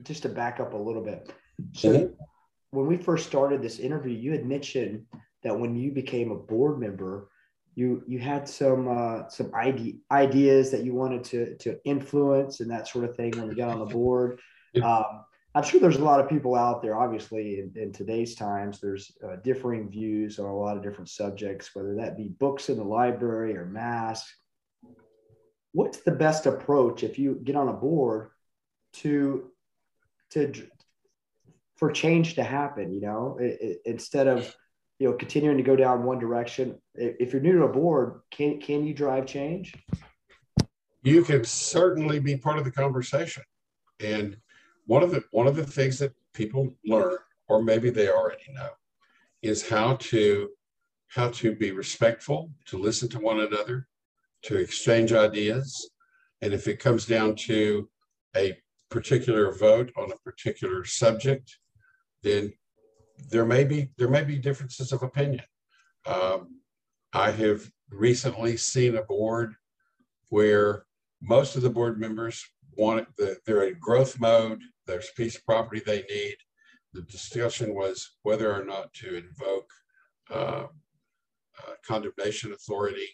just 0.01 0.23
to 0.23 0.29
back 0.29 0.59
up 0.59 0.73
a 0.73 0.77
little 0.77 1.03
bit. 1.03 1.31
So 1.73 1.89
mm-hmm. 1.89 2.13
when 2.71 2.87
we 2.87 2.97
first 2.97 3.27
started 3.27 3.61
this 3.61 3.79
interview, 3.79 4.17
you 4.17 4.31
had 4.31 4.45
mentioned 4.45 5.05
that 5.43 5.57
when 5.57 5.75
you 5.75 5.91
became 5.91 6.31
a 6.31 6.35
board 6.35 6.79
member, 6.79 7.29
you 7.75 8.03
you 8.07 8.17
had 8.17 8.49
some 8.49 8.87
uh, 8.87 9.29
some 9.29 9.51
ide- 9.53 9.99
ideas 10.11 10.71
that 10.71 10.83
you 10.83 10.95
wanted 10.95 11.23
to 11.25 11.55
to 11.57 11.79
influence 11.85 12.59
and 12.59 12.71
that 12.71 12.87
sort 12.87 13.05
of 13.05 13.15
thing 13.15 13.31
when 13.37 13.47
you 13.47 13.55
got 13.55 13.69
on 13.69 13.79
the 13.79 13.85
board. 13.93 14.39
Um, 14.83 15.23
I'm 15.55 15.63
sure 15.63 15.79
there's 15.79 15.97
a 15.97 16.03
lot 16.03 16.19
of 16.19 16.29
people 16.29 16.55
out 16.55 16.81
there. 16.83 16.99
Obviously, 16.99 17.59
in, 17.59 17.71
in 17.75 17.91
today's 17.91 18.35
times, 18.35 18.79
there's 18.79 19.11
uh, 19.23 19.37
differing 19.43 19.89
views 19.89 20.37
on 20.37 20.45
a 20.45 20.55
lot 20.55 20.77
of 20.77 20.83
different 20.83 21.09
subjects, 21.09 21.73
whether 21.73 21.95
that 21.95 22.17
be 22.17 22.29
books 22.39 22.69
in 22.69 22.77
the 22.77 22.83
library 22.83 23.55
or 23.55 23.65
masks. 23.65 24.35
What's 25.77 25.99
the 25.99 26.11
best 26.11 26.47
approach 26.47 27.03
if 27.03 27.19
you 27.19 27.39
get 27.43 27.55
on 27.55 27.67
a 27.67 27.73
board 27.73 28.31
to 28.93 29.51
to 30.31 30.51
for 31.75 31.91
change 31.91 32.33
to 32.33 32.43
happen? 32.43 32.91
You 32.91 33.01
know, 33.01 33.37
it, 33.39 33.57
it, 33.61 33.77
instead 33.85 34.27
of 34.27 34.55
you 34.97 35.07
know 35.07 35.13
continuing 35.13 35.57
to 35.57 35.63
go 35.63 35.75
down 35.75 36.03
one 36.03 36.17
direction 36.17 36.81
if 36.95 37.31
you're 37.31 37.43
new 37.43 37.59
to 37.59 37.65
a 37.65 37.71
board 37.71 38.21
can 38.31 38.59
can 38.59 38.87
you 38.87 38.95
drive 38.95 39.27
change 39.27 39.75
you 41.03 41.23
can 41.23 41.43
certainly 41.43 42.19
be 42.19 42.35
part 42.35 42.57
of 42.57 42.63
the 42.63 42.71
conversation 42.71 43.43
and 43.99 44.35
one 44.87 45.03
of 45.03 45.11
the 45.11 45.23
one 45.29 45.45
of 45.45 45.55
the 45.55 45.63
things 45.63 45.99
that 45.99 46.11
people 46.33 46.73
learn 46.85 47.19
or 47.47 47.61
maybe 47.61 47.91
they 47.91 48.09
already 48.09 48.51
know 48.51 48.69
is 49.43 49.69
how 49.69 49.95
to 49.97 50.49
how 51.07 51.29
to 51.29 51.55
be 51.55 51.69
respectful 51.69 52.51
to 52.65 52.79
listen 52.79 53.07
to 53.07 53.19
one 53.19 53.39
another 53.41 53.87
to 54.43 54.57
exchange 54.57 55.13
ideas 55.13 55.89
and 56.41 56.53
if 56.53 56.67
it 56.67 56.79
comes 56.79 57.05
down 57.05 57.35
to 57.35 57.89
a 58.35 58.57
particular 58.89 59.51
vote 59.53 59.91
on 59.97 60.11
a 60.11 60.17
particular 60.17 60.85
subject 60.85 61.57
then 62.23 62.53
there 63.29 63.45
may 63.45 63.63
be 63.63 63.89
there 63.97 64.09
may 64.09 64.23
be 64.23 64.37
differences 64.37 64.91
of 64.91 65.03
opinion. 65.03 65.43
Um, 66.05 66.59
I 67.13 67.31
have 67.31 67.69
recently 67.89 68.57
seen 68.57 68.95
a 68.95 69.03
board 69.03 69.55
where 70.29 70.85
most 71.21 71.55
of 71.55 71.61
the 71.61 71.69
board 71.69 71.99
members 71.99 72.45
want 72.75 73.07
the, 73.17 73.37
they're 73.45 73.67
in 73.67 73.77
growth 73.79 74.19
mode. 74.19 74.61
There's 74.85 75.09
a 75.09 75.21
piece 75.21 75.35
of 75.35 75.45
property 75.45 75.81
they 75.85 76.03
need. 76.09 76.35
The 76.93 77.01
discussion 77.03 77.73
was 77.73 78.17
whether 78.23 78.53
or 78.53 78.63
not 78.63 78.93
to 78.95 79.17
invoke 79.17 79.69
uh, 80.29 80.67
uh, 81.59 81.73
condemnation 81.85 82.53
authority, 82.53 83.07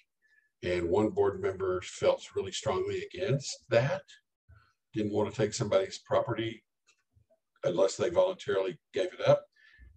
and 0.64 0.90
one 0.90 1.10
board 1.10 1.42
member 1.42 1.82
felt 1.82 2.24
really 2.36 2.52
strongly 2.52 3.06
against 3.14 3.66
that. 3.70 4.04
Didn't 4.94 5.14
want 5.14 5.32
to 5.32 5.36
take 5.36 5.54
somebody's 5.54 6.00
property 6.00 6.64
unless 7.64 7.96
they 7.96 8.10
voluntarily 8.10 8.78
gave 8.94 9.14
it 9.14 9.28
up 9.28 9.46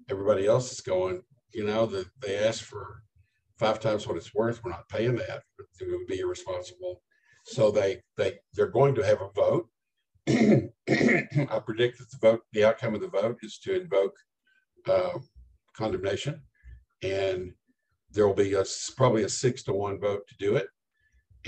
everybody 0.08 0.46
else 0.46 0.72
is 0.72 0.80
going, 0.80 1.22
you 1.52 1.64
know, 1.64 1.86
that 1.86 2.06
they 2.20 2.38
asked 2.38 2.62
for 2.62 3.02
five 3.58 3.80
times 3.80 4.06
what 4.06 4.16
it's 4.16 4.34
worth. 4.34 4.62
We're 4.62 4.70
not 4.70 4.88
paying 4.88 5.16
that. 5.16 5.42
It 5.80 5.88
would 5.88 6.06
be 6.06 6.20
irresponsible. 6.20 7.02
So 7.44 7.70
they 7.70 8.02
they 8.16 8.38
they're 8.54 8.66
going 8.66 8.94
to 8.96 9.06
have 9.06 9.20
a 9.20 9.30
vote. 9.30 9.68
I 10.28 11.60
predict 11.64 11.98
that 11.98 12.10
the 12.10 12.18
vote, 12.20 12.40
the 12.52 12.64
outcome 12.64 12.94
of 12.94 13.00
the 13.00 13.08
vote, 13.08 13.38
is 13.42 13.58
to 13.58 13.80
invoke 13.80 14.16
uh, 14.88 15.18
condemnation, 15.76 16.42
and 17.02 17.52
there 18.16 18.26
will 18.26 18.34
be 18.34 18.54
a, 18.54 18.64
probably 18.96 19.22
a 19.22 19.28
six 19.28 19.62
to 19.64 19.72
one 19.72 20.00
vote 20.00 20.26
to 20.26 20.36
do 20.38 20.56
it. 20.56 20.66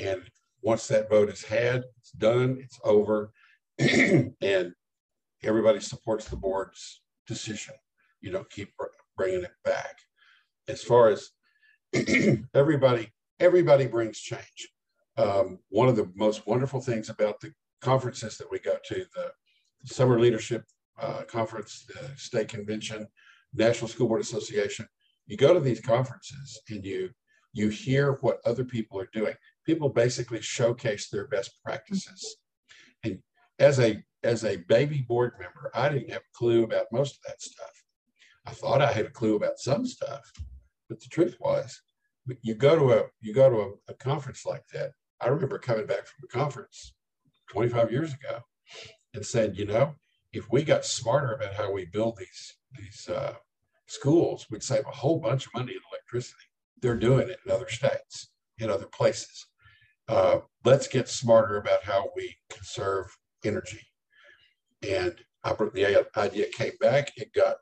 And 0.01 0.23
once 0.63 0.87
that 0.89 1.11
vote 1.11 1.31
is 1.31 1.43
had, 1.43 1.83
it's 1.99 2.13
done, 2.13 2.59
it's 2.61 2.79
over, 2.85 3.33
and 3.79 4.73
everybody 5.43 5.81
supports 5.81 6.29
the 6.29 6.37
board's 6.37 7.01
decision. 7.27 7.75
You 8.21 8.31
don't 8.31 8.51
keep 8.51 8.73
bringing 9.17 9.43
it 9.43 9.53
back. 9.65 9.97
As 10.69 10.83
far 10.83 11.09
as 11.09 11.31
everybody, 12.55 13.13
everybody 13.41 13.87
brings 13.87 14.21
change. 14.21 14.69
Um, 15.17 15.59
one 15.71 15.89
of 15.89 15.97
the 15.97 16.11
most 16.15 16.47
wonderful 16.47 16.81
things 16.81 17.09
about 17.09 17.41
the 17.41 17.53
conferences 17.81 18.37
that 18.39 18.51
we 18.51 18.59
go 18.59 18.77
to, 18.85 19.05
the 19.15 19.33
Summer 19.85 20.21
Leadership 20.21 20.65
uh, 21.01 21.23
Conference, 21.23 21.87
the 21.89 22.11
State 22.17 22.49
Convention, 22.49 23.09
National 23.55 23.89
School 23.89 24.09
Board 24.09 24.21
Association, 24.21 24.87
you 25.29 25.37
go 25.37 25.55
to 25.55 25.61
these 25.61 25.81
conferences 25.81 26.61
and 26.69 26.85
you 26.85 27.11
you 27.53 27.69
hear 27.69 28.13
what 28.21 28.41
other 28.45 28.65
people 28.65 29.01
are 29.01 29.09
doing. 29.13 29.35
People 29.65 29.89
basically 29.89 30.41
showcase 30.41 31.09
their 31.09 31.27
best 31.29 31.51
practices. 31.65 32.37
And 33.05 33.21
as 33.59 33.79
a 33.79 34.03
as 34.25 34.45
a 34.45 34.57
baby 34.69 35.05
board 35.07 35.33
member, 35.39 35.71
I 35.75 35.89
didn't 35.91 36.11
have 36.11 36.23
a 36.23 36.37
clue 36.37 36.65
about 36.65 36.87
most 36.93 37.17
of 37.17 37.21
that 37.27 37.41
stuff. 37.41 37.71
I 38.47 38.51
thought 38.51 38.83
I 38.83 38.93
had 38.93 39.07
a 39.07 39.11
clue 39.11 39.37
about 39.37 39.59
some 39.59 39.87
stuff, 39.87 40.33
but 40.89 41.01
the 41.01 41.09
truth 41.09 41.37
was, 41.39 41.81
you 42.43 42.55
go 42.55 42.77
to 42.77 42.99
a 42.99 43.05
you 43.21 43.35
go 43.35 43.51
to 43.51 43.57
a, 43.57 43.93
a 43.93 43.95
conference 43.95 44.45
like 44.47 44.67
that. 44.73 44.93
I 45.21 45.29
remember 45.29 45.59
coming 45.59 45.87
back 45.87 46.07
from 46.07 46.25
a 46.25 46.29
conference 46.29 46.95
25 47.51 47.91
years 47.91 48.15
ago 48.15 48.41
and 49.15 49.25
said, 49.25 49.57
you 49.57 49.67
know, 49.67 49.95
if 50.33 50.51
we 50.51 50.63
got 50.63 50.85
smarter 50.85 51.33
about 51.33 51.55
how 51.55 51.73
we 51.73 51.87
build 51.87 52.17
these 52.19 52.57
these 52.79 53.09
uh, 53.09 53.35
schools, 53.89 54.47
we'd 54.51 54.63
save 54.63 54.87
a 54.87 54.97
whole 54.97 55.19
bunch 55.19 55.47
of 55.47 55.55
money 55.55 55.73
in 55.73 55.81
electricity. 55.91 56.45
They're 56.81 56.97
doing 56.97 57.29
it 57.29 57.41
in 57.45 57.53
other 57.53 57.69
states, 57.69 58.29
in 58.59 58.71
other 58.71 58.87
places. 58.87 59.47
Uh, 60.09 60.41
let's 60.65 60.89
get 60.89 61.09
smarter 61.09 61.57
about 61.57 61.85
how 61.85 62.11
we 62.15 62.37
conserve 62.51 63.07
energy. 63.45 63.81
And 64.83 65.15
I, 65.45 65.53
the 65.53 66.07
idea 66.17 66.47
came 66.47 66.73
back. 66.81 67.13
It 67.17 67.33
got 67.35 67.57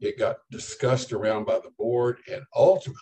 it 0.00 0.18
got 0.18 0.38
discussed 0.50 1.12
around 1.12 1.44
by 1.44 1.58
the 1.60 1.70
board, 1.78 2.18
and 2.30 2.42
ultimately, 2.56 2.98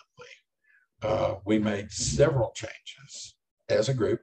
uh, 1.01 1.35
we 1.45 1.57
made 1.57 1.91
several 1.91 2.51
changes 2.53 3.35
as 3.69 3.89
a 3.89 3.93
group 3.93 4.21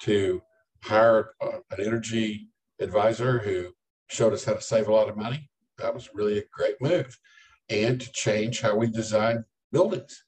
to 0.00 0.42
hire 0.82 1.34
uh, 1.40 1.58
an 1.70 1.84
energy 1.84 2.48
advisor 2.80 3.38
who 3.38 3.68
showed 4.08 4.32
us 4.32 4.44
how 4.44 4.54
to 4.54 4.60
save 4.60 4.88
a 4.88 4.92
lot 4.92 5.08
of 5.08 5.16
money. 5.16 5.48
That 5.78 5.94
was 5.94 6.10
really 6.14 6.38
a 6.38 6.44
great 6.52 6.80
move 6.80 7.16
and 7.68 8.00
to 8.00 8.12
change 8.12 8.60
how 8.60 8.76
we 8.76 8.88
design 8.88 9.44
buildings. 9.72 10.24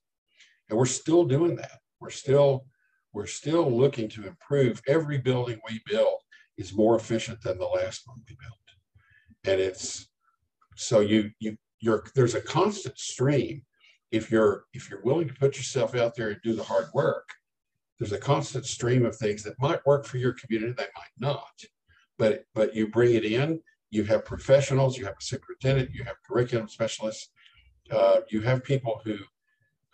And 0.68 0.78
we're 0.78 0.86
still 0.86 1.24
doing 1.24 1.56
that. 1.56 1.78
We're 2.00 2.10
still 2.10 2.66
we're 3.12 3.26
still 3.26 3.74
looking 3.74 4.10
to 4.10 4.26
improve. 4.26 4.82
Every 4.86 5.16
building 5.16 5.58
we 5.66 5.80
build 5.86 6.20
is 6.58 6.74
more 6.74 6.96
efficient 6.96 7.40
than 7.40 7.56
the 7.56 7.64
last 7.64 8.02
one 8.06 8.18
we 8.28 8.36
built. 8.36 8.58
And 9.44 9.60
it's 9.60 10.08
so 10.76 11.00
you 11.00 11.30
you 11.38 11.56
you're 11.80 12.04
there's 12.14 12.34
a 12.34 12.40
constant 12.40 12.98
stream. 12.98 13.62
If 14.10 14.30
you're 14.30 14.64
if 14.74 14.90
you're 14.90 15.02
willing 15.02 15.28
to 15.28 15.34
put 15.34 15.56
yourself 15.56 15.94
out 15.94 16.14
there 16.14 16.30
and 16.30 16.40
do 16.42 16.54
the 16.54 16.62
hard 16.62 16.86
work, 16.94 17.28
there's 17.98 18.12
a 18.12 18.18
constant 18.18 18.66
stream 18.66 19.04
of 19.04 19.16
things 19.16 19.42
that 19.44 19.60
might 19.60 19.84
work 19.86 20.04
for 20.04 20.18
your 20.18 20.34
community, 20.34 20.74
they 20.76 20.84
might 20.96 21.16
not. 21.18 21.64
But 22.18 22.44
but 22.54 22.74
you 22.74 22.88
bring 22.88 23.14
it 23.14 23.24
in 23.24 23.60
you 23.96 24.04
have 24.04 24.24
professionals, 24.24 24.98
you 24.98 25.06
have 25.06 25.16
a 25.18 25.24
superintendent, 25.24 25.90
you 25.92 26.04
have 26.04 26.16
curriculum 26.28 26.68
specialists, 26.68 27.30
uh, 27.90 28.20
you 28.30 28.42
have 28.42 28.62
people 28.62 29.00
who 29.04 29.16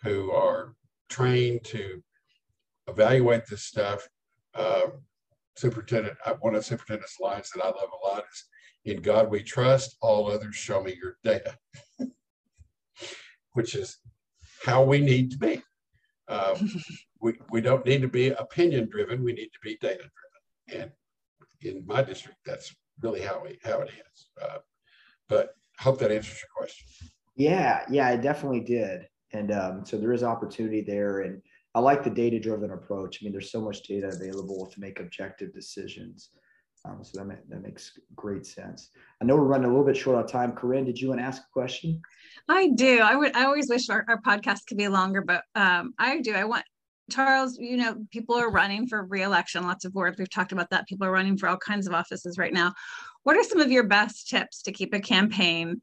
who 0.03 0.31
are 0.31 0.75
trained 1.07 1.63
to 1.63 2.03
evaluate 2.87 3.45
this 3.47 3.63
stuff. 3.63 4.07
Uh, 4.53 4.87
superintendent, 5.55 6.17
one 6.41 6.53
of 6.53 6.61
the 6.61 6.67
superintendent's 6.67 7.19
lines 7.21 7.49
that 7.51 7.63
I 7.63 7.67
love 7.67 7.89
a 7.93 8.07
lot 8.07 8.25
is, 8.29 8.43
"In 8.83 9.01
God 9.01 9.31
we 9.31 9.41
trust; 9.41 9.95
all 10.01 10.29
others 10.29 10.55
show 10.55 10.83
me 10.83 10.97
your 11.01 11.17
data," 11.23 11.57
which 13.53 13.73
is 13.73 13.99
how 14.65 14.83
we 14.83 14.99
need 14.99 15.31
to 15.31 15.37
be. 15.37 15.63
Uh, 16.27 16.59
we 17.21 17.39
we 17.49 17.61
don't 17.61 17.85
need 17.85 18.01
to 18.01 18.09
be 18.09 18.27
opinion 18.29 18.89
driven; 18.89 19.23
we 19.23 19.33
need 19.33 19.51
to 19.53 19.59
be 19.63 19.77
data 19.77 20.09
driven, 20.67 20.81
and 20.81 20.91
in 21.61 21.85
my 21.85 22.03
district, 22.03 22.39
that's 22.45 22.75
really 23.01 23.21
how 23.21 23.43
it, 23.43 23.59
how 23.63 23.81
it 23.81 23.89
is. 23.89 24.27
Uh, 24.41 24.57
but 25.29 25.55
hope 25.79 25.99
that 25.99 26.11
answers 26.11 26.41
your 26.41 26.49
question. 26.55 26.87
Yeah, 27.35 27.83
yeah, 27.89 28.09
it 28.11 28.21
definitely 28.21 28.61
did. 28.61 29.07
And 29.33 29.51
um, 29.51 29.85
so 29.85 29.97
there 29.97 30.13
is 30.13 30.23
opportunity 30.23 30.81
there. 30.81 31.21
And 31.21 31.41
I 31.73 31.79
like 31.79 32.03
the 32.03 32.09
data 32.09 32.39
driven 32.39 32.71
approach. 32.71 33.19
I 33.19 33.25
mean, 33.25 33.31
there's 33.31 33.51
so 33.51 33.61
much 33.61 33.83
data 33.83 34.09
available 34.09 34.67
to 34.67 34.79
make 34.79 34.99
objective 34.99 35.53
decisions. 35.53 36.29
Um, 36.85 36.99
so 37.01 37.23
that, 37.23 37.49
that 37.49 37.61
makes 37.61 37.97
great 38.15 38.45
sense. 38.45 38.89
I 39.21 39.25
know 39.25 39.35
we're 39.35 39.43
running 39.43 39.65
a 39.65 39.69
little 39.69 39.85
bit 39.85 39.97
short 39.97 40.17
on 40.17 40.27
time. 40.27 40.51
Corinne, 40.51 40.85
did 40.85 40.99
you 40.99 41.07
want 41.09 41.21
to 41.21 41.25
ask 41.25 41.41
a 41.41 41.53
question? 41.53 42.01
I 42.49 42.69
do. 42.75 42.99
I 42.99 43.15
would. 43.15 43.35
I 43.35 43.45
always 43.45 43.69
wish 43.69 43.89
our, 43.89 44.05
our 44.09 44.21
podcast 44.21 44.67
could 44.67 44.77
be 44.77 44.89
longer, 44.89 45.21
but 45.21 45.43
um, 45.55 45.93
I 45.97 46.19
do. 46.19 46.33
I 46.33 46.43
want 46.43 46.65
Charles, 47.11 47.57
you 47.57 47.77
know, 47.77 48.05
people 48.11 48.35
are 48.35 48.49
running 48.49 48.87
for 48.87 49.03
reelection, 49.03 49.63
lots 49.63 49.85
of 49.85 49.93
boards. 49.93 50.17
We've 50.17 50.29
talked 50.29 50.51
about 50.51 50.69
that. 50.69 50.87
People 50.87 51.05
are 51.07 51.11
running 51.11 51.37
for 51.37 51.49
all 51.49 51.57
kinds 51.57 51.87
of 51.87 51.93
offices 51.93 52.37
right 52.37 52.53
now. 52.53 52.73
What 53.23 53.35
are 53.35 53.43
some 53.43 53.59
of 53.59 53.71
your 53.71 53.83
best 53.83 54.29
tips 54.29 54.61
to 54.63 54.71
keep 54.71 54.93
a 54.93 54.99
campaign 54.99 55.81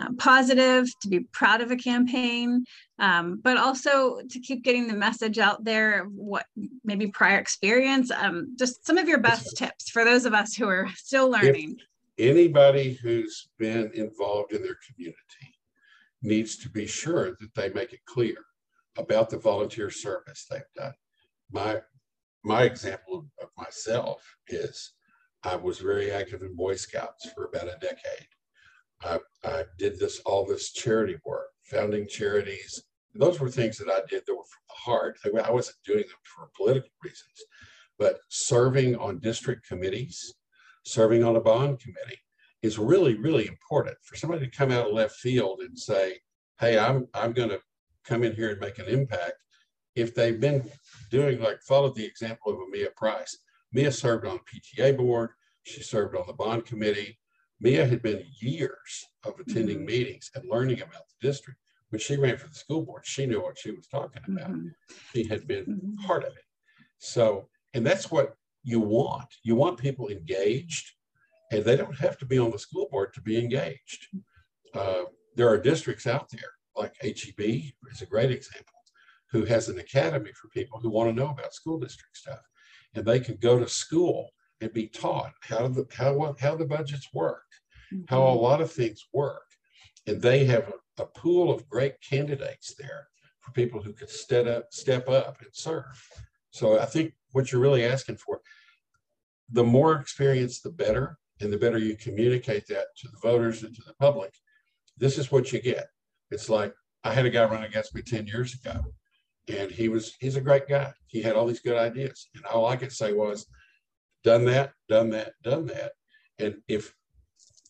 uh, 0.00 0.08
positive, 0.18 0.88
to 1.02 1.08
be 1.08 1.20
proud 1.32 1.60
of 1.60 1.70
a 1.70 1.76
campaign, 1.76 2.64
um, 2.98 3.40
but 3.42 3.58
also 3.58 4.20
to 4.30 4.40
keep 4.40 4.64
getting 4.64 4.88
the 4.88 4.94
message 4.94 5.38
out 5.38 5.62
there? 5.64 6.04
What 6.04 6.46
maybe 6.84 7.08
prior 7.08 7.38
experience? 7.38 8.10
Um, 8.10 8.56
just 8.58 8.86
some 8.86 8.98
of 8.98 9.08
your 9.08 9.18
best 9.18 9.56
tips 9.56 9.90
for 9.90 10.04
those 10.04 10.24
of 10.24 10.32
us 10.32 10.54
who 10.54 10.68
are 10.68 10.88
still 10.96 11.30
learning. 11.30 11.76
If 12.16 12.30
anybody 12.30 12.94
who's 12.94 13.48
been 13.58 13.90
involved 13.94 14.52
in 14.52 14.62
their 14.62 14.78
community 14.88 15.18
needs 16.22 16.56
to 16.56 16.70
be 16.70 16.86
sure 16.86 17.36
that 17.40 17.54
they 17.54 17.68
make 17.70 17.92
it 17.92 18.04
clear 18.06 18.36
about 18.96 19.30
the 19.30 19.38
volunteer 19.38 19.90
service 19.90 20.46
they've 20.50 20.62
done. 20.76 20.94
My 21.50 21.80
my 22.44 22.64
example 22.64 23.26
of 23.40 23.48
myself 23.56 24.22
is 24.48 24.94
I 25.44 25.56
was 25.56 25.78
very 25.78 26.10
active 26.10 26.42
in 26.42 26.56
Boy 26.56 26.74
Scouts 26.74 27.28
for 27.34 27.44
about 27.44 27.68
a 27.68 27.78
decade. 27.80 28.26
I, 29.04 29.18
I 29.44 29.64
did 29.78 29.98
this 29.98 30.20
all 30.20 30.44
this 30.46 30.72
charity 30.72 31.16
work, 31.24 31.48
founding 31.62 32.06
charities. 32.08 32.82
Those 33.14 33.40
were 33.40 33.50
things 33.50 33.78
that 33.78 33.88
I 33.88 34.00
did 34.08 34.22
that 34.26 34.34
were 34.34 34.44
from 34.44 34.62
the 34.68 34.74
heart. 34.74 35.18
I 35.46 35.50
wasn't 35.50 35.76
doing 35.84 36.00
them 36.00 36.22
for 36.22 36.48
political 36.56 36.90
reasons, 37.02 37.42
but 37.98 38.18
serving 38.28 38.96
on 38.96 39.18
district 39.18 39.66
committees, 39.66 40.34
serving 40.84 41.22
on 41.22 41.36
a 41.36 41.40
bond 41.40 41.80
committee 41.80 42.20
is 42.62 42.78
really, 42.78 43.14
really 43.14 43.48
important 43.48 43.96
for 44.02 44.16
somebody 44.16 44.46
to 44.46 44.56
come 44.56 44.70
out 44.70 44.86
of 44.86 44.92
left 44.92 45.16
field 45.16 45.60
and 45.60 45.76
say, 45.78 46.18
hey, 46.60 46.78
I'm 46.78 47.08
I'm 47.14 47.32
going 47.32 47.50
to 47.50 47.60
come 48.04 48.24
in 48.24 48.34
here 48.34 48.50
and 48.50 48.60
make 48.60 48.78
an 48.78 48.86
impact 48.86 49.34
if 49.94 50.14
they've 50.14 50.40
been 50.40 50.68
doing 51.10 51.40
like 51.40 51.62
followed 51.62 51.94
the 51.94 52.04
example 52.04 52.52
of 52.52 52.68
Mia 52.70 52.90
Price. 52.96 53.38
Mia 53.72 53.92
served 53.92 54.26
on 54.26 54.40
PTA 54.40 54.96
board. 54.96 55.30
She 55.64 55.82
served 55.82 56.16
on 56.16 56.26
the 56.26 56.32
bond 56.32 56.64
committee. 56.64 57.18
Mia 57.60 57.86
had 57.86 58.02
been 58.02 58.24
years 58.40 59.06
of 59.24 59.38
attending 59.38 59.78
mm-hmm. 59.78 59.86
meetings 59.86 60.30
and 60.34 60.48
learning 60.50 60.80
about 60.82 61.04
the 61.08 61.28
district. 61.28 61.58
When 61.90 62.00
she 62.00 62.16
ran 62.16 62.38
for 62.38 62.48
the 62.48 62.54
school 62.54 62.82
board, 62.82 63.02
she 63.04 63.26
knew 63.26 63.40
what 63.40 63.58
she 63.58 63.70
was 63.70 63.86
talking 63.86 64.22
about. 64.26 64.50
Mm-hmm. 64.50 64.68
She 65.12 65.24
had 65.24 65.46
been 65.46 65.64
mm-hmm. 65.66 66.06
part 66.06 66.24
of 66.24 66.32
it. 66.32 66.44
So, 66.98 67.48
and 67.74 67.86
that's 67.86 68.10
what 68.10 68.34
you 68.64 68.80
want. 68.80 69.28
You 69.44 69.54
want 69.54 69.78
people 69.78 70.08
engaged, 70.08 70.90
and 71.50 71.64
they 71.64 71.76
don't 71.76 71.98
have 71.98 72.18
to 72.18 72.26
be 72.26 72.38
on 72.38 72.50
the 72.50 72.58
school 72.58 72.88
board 72.90 73.12
to 73.14 73.20
be 73.20 73.38
engaged. 73.38 74.08
Uh, 74.74 75.02
there 75.36 75.48
are 75.48 75.58
districts 75.58 76.06
out 76.06 76.30
there 76.30 76.50
like 76.76 76.94
HEB 77.00 77.40
is 77.90 78.02
a 78.02 78.06
great 78.06 78.30
example, 78.30 78.74
who 79.30 79.44
has 79.44 79.68
an 79.68 79.78
academy 79.78 80.30
for 80.40 80.48
people 80.48 80.78
who 80.80 80.90
want 80.90 81.10
to 81.10 81.16
know 81.16 81.30
about 81.30 81.54
school 81.54 81.78
district 81.78 82.16
stuff. 82.16 82.40
And 82.94 83.04
they 83.04 83.20
can 83.20 83.36
go 83.36 83.58
to 83.58 83.68
school 83.68 84.30
and 84.60 84.72
be 84.72 84.86
taught 84.86 85.32
how 85.42 85.68
the 85.68 85.86
how 85.92 86.34
how 86.40 86.56
the 86.56 86.64
budgets 86.64 87.08
work, 87.12 87.44
mm-hmm. 87.92 88.04
how 88.08 88.22
a 88.22 88.34
lot 88.34 88.60
of 88.60 88.70
things 88.70 89.06
work. 89.12 89.42
And 90.06 90.20
they 90.20 90.44
have 90.46 90.72
a, 90.98 91.02
a 91.02 91.06
pool 91.06 91.52
of 91.52 91.68
great 91.68 91.94
candidates 92.00 92.74
there 92.74 93.08
for 93.40 93.52
people 93.52 93.82
who 93.82 93.92
could 93.92 94.10
step 94.10 94.46
up, 94.46 94.66
step 94.70 95.08
up 95.08 95.40
and 95.40 95.50
serve. 95.52 96.06
So 96.50 96.78
I 96.78 96.84
think 96.84 97.14
what 97.32 97.50
you're 97.50 97.60
really 97.60 97.84
asking 97.84 98.16
for, 98.16 98.40
the 99.50 99.64
more 99.64 99.96
experience, 99.96 100.60
the 100.60 100.70
better, 100.70 101.18
and 101.40 101.52
the 101.52 101.58
better 101.58 101.78
you 101.78 101.96
communicate 101.96 102.66
that 102.68 102.86
to 102.98 103.08
the 103.08 103.18
voters 103.22 103.62
and 103.62 103.74
to 103.74 103.82
the 103.86 103.94
public. 103.94 104.32
This 104.96 105.18
is 105.18 105.32
what 105.32 105.52
you 105.52 105.60
get. 105.60 105.88
It's 106.32 106.48
like 106.48 106.74
I 107.04 107.12
had 107.12 107.26
a 107.26 107.30
guy 107.30 107.44
run 107.44 107.64
against 107.64 107.94
me 107.94 108.02
10 108.02 108.26
years 108.26 108.54
ago, 108.54 108.84
and 109.48 109.70
he 109.70 109.88
was 109.88 110.14
he's 110.20 110.36
a 110.36 110.40
great 110.40 110.68
guy. 110.68 110.92
He 111.06 111.22
had 111.22 111.36
all 111.36 111.46
these 111.46 111.60
good 111.60 111.76
ideas. 111.76 112.28
And 112.34 112.44
all 112.46 112.66
I 112.66 112.76
could 112.76 112.92
say 112.92 113.12
was, 113.12 113.46
done 114.24 114.44
that, 114.46 114.72
done 114.88 115.10
that, 115.10 115.34
done 115.42 115.66
that. 115.66 115.92
And 116.38 116.56
if 116.68 116.94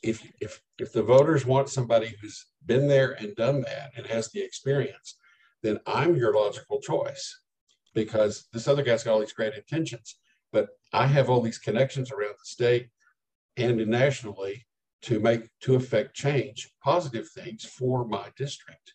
if 0.03 0.23
if 0.41 0.61
if 0.79 0.93
the 0.93 1.03
voters 1.03 1.47
want 1.47 1.69
somebody 1.69 2.15
who's 2.21 2.47
been 2.67 2.87
there 2.89 3.13
and 3.13 3.35
done 3.37 3.63
that 3.63 3.93
and 3.97 4.07
has 4.07 4.31
the 4.31 4.43
experience, 4.43 5.17
then 5.63 5.79
I'm 5.87 6.17
your 6.17 6.35
logical 6.35 6.81
choice 6.81 7.41
because 7.95 8.49
this 8.53 8.69
other 8.69 8.83
guy's 8.83 9.05
got 9.05 9.13
all 9.13 9.21
these 9.21 9.33
great 9.33 9.55
intentions. 9.55 10.17
But 10.53 10.69
I 10.93 11.07
have 11.07 11.31
all 11.31 11.41
these 11.41 11.59
connections 11.59 12.11
around 12.11 12.33
the 12.33 12.45
state 12.45 12.89
and 13.57 13.87
nationally 13.87 14.67
to 15.03 15.21
make 15.21 15.49
to 15.61 15.75
affect 15.75 16.15
change, 16.15 16.71
positive 16.83 17.29
things 17.29 17.65
for 17.65 18.07
my 18.07 18.29
district. 18.37 18.95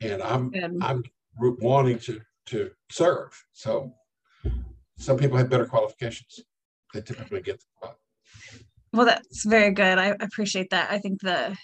And 0.00 0.22
I'm 0.22 0.50
Good. 0.50 0.78
I'm 0.80 1.02
wanting 1.38 1.98
to 2.00 2.20
to 2.46 2.70
serve. 2.90 3.30
So 3.52 3.94
some 4.98 5.16
people 5.16 5.36
have 5.38 5.48
better 5.48 5.66
qualifications. 5.66 6.40
They 6.92 7.00
typically 7.00 7.40
get 7.40 7.60
the 7.60 7.64
spot. 7.76 7.96
Well, 8.92 9.06
that's 9.06 9.46
very 9.46 9.70
good. 9.70 9.98
I 9.98 10.14
appreciate 10.20 10.70
that. 10.70 10.90
I 10.90 10.98
think 10.98 11.20
the 11.22 11.56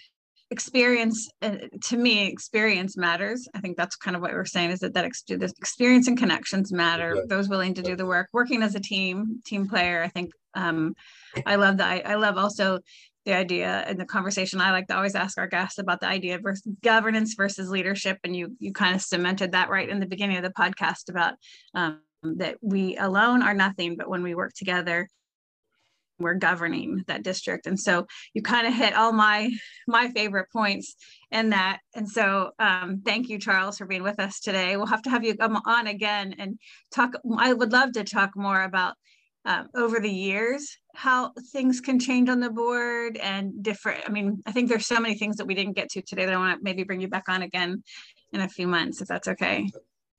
experience 0.50 1.31
uh, 1.42 1.57
to 1.83 1.98
me 1.98 2.26
experience 2.26 2.96
matters 2.96 3.46
i 3.54 3.61
think 3.61 3.76
that's 3.76 3.96
kind 3.96 4.16
of 4.16 4.22
what 4.22 4.33
we're 4.33 4.46
saying 4.46 4.70
is 4.70 4.81
that 4.81 4.94
that 4.94 5.04
ex- 5.04 5.22
experience 5.28 6.09
and 6.09 6.16
connections 6.16 6.72
matter 6.72 7.22
those 7.26 7.50
willing 7.50 7.74
to 7.74 7.83
do 7.83 7.94
the 7.94 8.07
work 8.07 8.28
working 8.33 8.62
as 8.62 8.74
a 8.74 8.81
team 8.81 9.40
team 9.44 9.68
player 9.68 10.02
i 10.02 10.09
think 10.09 10.31
um, 10.54 10.94
i 11.44 11.57
love 11.57 11.76
that 11.76 12.07
I, 12.07 12.12
I 12.12 12.14
love 12.14 12.38
also 12.38 12.78
the 13.29 13.35
idea 13.35 13.85
and 13.87 14.01
the 14.01 14.07
conversation 14.07 14.59
i 14.59 14.73
like 14.73 14.87
to 14.87 14.97
always 14.97 15.14
ask 15.14 15.37
our 15.37 15.47
guests 15.47 15.79
about 15.79 16.01
the 16.01 16.09
idea 16.09 16.37
of 16.37 16.43
versus 16.43 16.73
governance 16.83 17.35
versus 17.35 17.69
leadership. 17.69 18.19
And 18.25 18.35
you 18.35 18.57
you 18.59 18.73
kind 18.73 18.95
of 18.95 19.03
cemented 19.03 19.53
that 19.53 19.69
right 19.69 19.88
in 19.88 20.01
the 20.01 20.07
beginning 20.07 20.38
of 20.38 20.43
the 20.43 20.51
podcast 20.51 21.11
about 21.11 21.35
um, 21.75 22.01
that 22.23 22.57
we 22.62 22.97
alone 22.97 23.43
are 23.43 23.55
nothing 23.55 23.97
but 23.97 24.09
when 24.09 24.23
we 24.23 24.35
work 24.35 24.55
together 24.55 25.09
we're 26.21 26.35
governing 26.35 27.05
that 27.07 27.23
district. 27.23 27.69
And 27.69 27.79
so 27.79 28.09
you 28.35 28.43
kind 28.43 28.67
of 28.67 28.75
hit 28.75 28.93
all 28.95 29.12
my 29.12 29.51
my 29.87 30.09
favorite 30.09 30.51
points 30.53 30.97
in 31.31 31.51
that. 31.51 31.79
And 31.95 32.09
so 32.09 32.51
um, 32.59 33.03
thank 33.05 33.29
you 33.29 33.38
charles 33.38 33.79
for 33.79 33.87
being 33.87 34.03
with 34.03 34.19
us 34.19 34.41
today. 34.41 34.77
We'll 34.77 34.87
have 34.87 35.03
to 35.03 35.11
have 35.11 35.23
you 35.23 35.37
come 35.37 35.61
on 35.64 35.87
again 35.87 36.35
and 36.38 36.59
talk 36.93 37.12
i 37.37 37.53
would 37.53 37.73
love 37.73 37.93
to 37.93 38.05
talk 38.05 38.31
more 38.35 38.62
about 38.62 38.95
um, 39.44 39.68
over 39.74 40.01
the 40.01 40.11
years 40.11 40.77
how 40.94 41.33
things 41.53 41.81
can 41.81 41.98
change 41.98 42.29
on 42.29 42.40
the 42.40 42.51
board 42.51 43.16
and 43.16 43.62
different 43.62 44.03
i 44.07 44.11
mean 44.11 44.42
i 44.46 44.53
think 44.53 44.68
there's 44.68 44.87
so 44.87 45.01
many 45.01 45.14
things 45.14 45.37
that 45.37 45.46
we 45.46 45.55
didn't 45.55 45.74
get 45.74 45.88
to 45.88 46.03
today 46.03 46.27
that 46.27 46.35
i 46.35 46.38
want 46.38 46.59
to 46.59 46.64
maybe 46.64 46.83
bring 46.83 47.01
you 47.01 47.09
back 47.09 47.29
on 47.29 47.42
again 47.42 47.83
in 48.33 48.40
a 48.40 48.48
few 48.48 48.66
months 48.66 49.01
if 49.01 49.09
that's 49.09 49.29
okay 49.29 49.70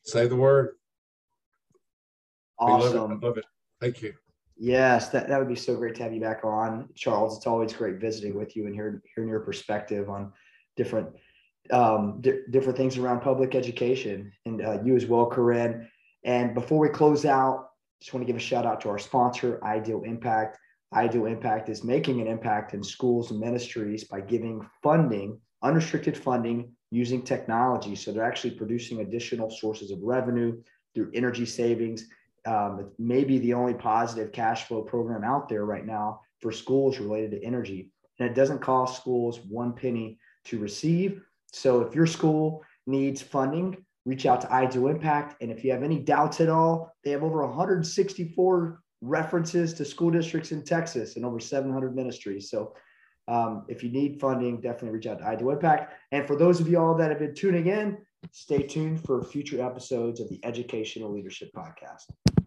say 0.03 0.27
the 0.27 0.35
word 0.35 0.71
awesome 2.59 2.97
love 2.97 3.11
it. 3.11 3.25
love 3.25 3.37
it 3.37 3.45
thank 3.81 4.01
you 4.01 4.13
Yes, 4.61 5.07
that, 5.09 5.29
that 5.29 5.39
would 5.39 5.47
be 5.47 5.55
so 5.55 5.77
great 5.77 5.95
to 5.95 6.03
have 6.03 6.13
you 6.13 6.19
back 6.19 6.43
on, 6.43 6.89
Charles. 6.93 7.37
It's 7.37 7.47
always 7.47 7.71
great 7.71 7.95
visiting 7.95 8.35
with 8.35 8.57
you 8.57 8.65
and 8.65 8.75
hearing, 8.75 9.01
hearing 9.15 9.29
your 9.29 9.39
perspective 9.39 10.09
on 10.09 10.33
different 10.75 11.07
um, 11.71 12.19
di- 12.19 12.41
different 12.49 12.77
things 12.77 12.97
around 12.97 13.21
public 13.21 13.55
education, 13.55 14.33
and 14.45 14.61
uh, 14.61 14.79
you 14.83 14.97
as 14.97 15.05
well, 15.05 15.27
Corinne. 15.27 15.87
And 16.25 16.53
before 16.53 16.79
we 16.79 16.89
close 16.89 17.23
out, 17.23 17.68
just 18.01 18.13
want 18.13 18.25
to 18.25 18.27
give 18.27 18.35
a 18.35 18.43
shout 18.43 18.65
out 18.65 18.81
to 18.81 18.89
our 18.89 18.99
sponsor, 18.99 19.59
Ideal 19.63 20.03
Impact. 20.03 20.57
Ideal 20.93 21.25
Impact 21.25 21.69
is 21.69 21.83
making 21.83 22.21
an 22.21 22.27
impact 22.27 22.73
in 22.73 22.83
schools 22.83 23.31
and 23.31 23.39
ministries 23.39 24.05
by 24.05 24.21
giving 24.21 24.65
funding, 24.81 25.39
unrestricted 25.61 26.17
funding, 26.17 26.71
using 26.91 27.21
technology. 27.21 27.95
So 27.95 28.11
they're 28.11 28.23
actually 28.23 28.51
producing 28.51 29.01
additional 29.01 29.49
sources 29.49 29.91
of 29.91 29.99
revenue 30.01 30.61
through 30.95 31.11
energy 31.13 31.45
savings 31.45 32.05
um, 32.45 32.79
it 32.79 32.87
may 32.97 33.23
be 33.23 33.37
the 33.39 33.53
only 33.53 33.73
positive 33.73 34.31
cash 34.31 34.65
flow 34.65 34.81
program 34.81 35.23
out 35.23 35.49
there 35.49 35.65
right 35.65 35.85
now 35.85 36.21
for 36.39 36.51
schools 36.51 36.99
related 36.99 37.31
to 37.31 37.43
energy. 37.43 37.91
And 38.19 38.29
it 38.29 38.35
doesn't 38.35 38.59
cost 38.59 38.99
schools 38.99 39.39
one 39.41 39.73
penny 39.73 40.19
to 40.45 40.59
receive. 40.59 41.21
So 41.51 41.81
if 41.81 41.95
your 41.95 42.07
school 42.07 42.63
needs 42.87 43.21
funding, 43.21 43.85
reach 44.09 44.25
out 44.25 44.41
to 44.41 44.51
Ideal 44.51 44.87
Impact. 44.87 45.41
And 45.41 45.51
if 45.51 45.63
you 45.63 45.71
have 45.71 45.83
any 45.83 45.99
doubts 45.99 46.41
at 46.41 46.49
all, 46.49 46.91
they 47.03 47.11
have 47.11 47.23
over 47.23 47.45
164 47.45 48.81
references 49.01 49.73
to 49.75 49.85
school 49.85 50.09
districts 50.09 50.51
in 50.51 50.63
Texas 50.63 51.15
and 51.15 51.23
over 51.23 51.39
700 51.39 51.95
ministries. 51.95 52.49
So 52.49 52.73
um, 53.27 53.65
if 53.67 53.83
you 53.83 53.91
need 53.91 54.19
funding, 54.19 54.59
definitely 54.59 54.89
reach 54.89 55.05
out 55.05 55.19
to 55.19 55.25
Ideal 55.25 55.51
Impact. 55.51 55.93
And 56.11 56.25
for 56.25 56.35
those 56.35 56.59
of 56.59 56.67
y'all 56.67 56.95
that 56.95 57.11
have 57.11 57.19
been 57.19 57.35
tuning 57.35 57.67
in, 57.67 57.99
stay 58.31 58.63
tuned 58.63 59.05
for 59.05 59.23
future 59.23 59.63
episodes 59.63 60.19
of 60.19 60.27
the 60.27 60.39
Educational 60.43 61.13
Leadership 61.13 61.51
Podcast. 61.55 62.38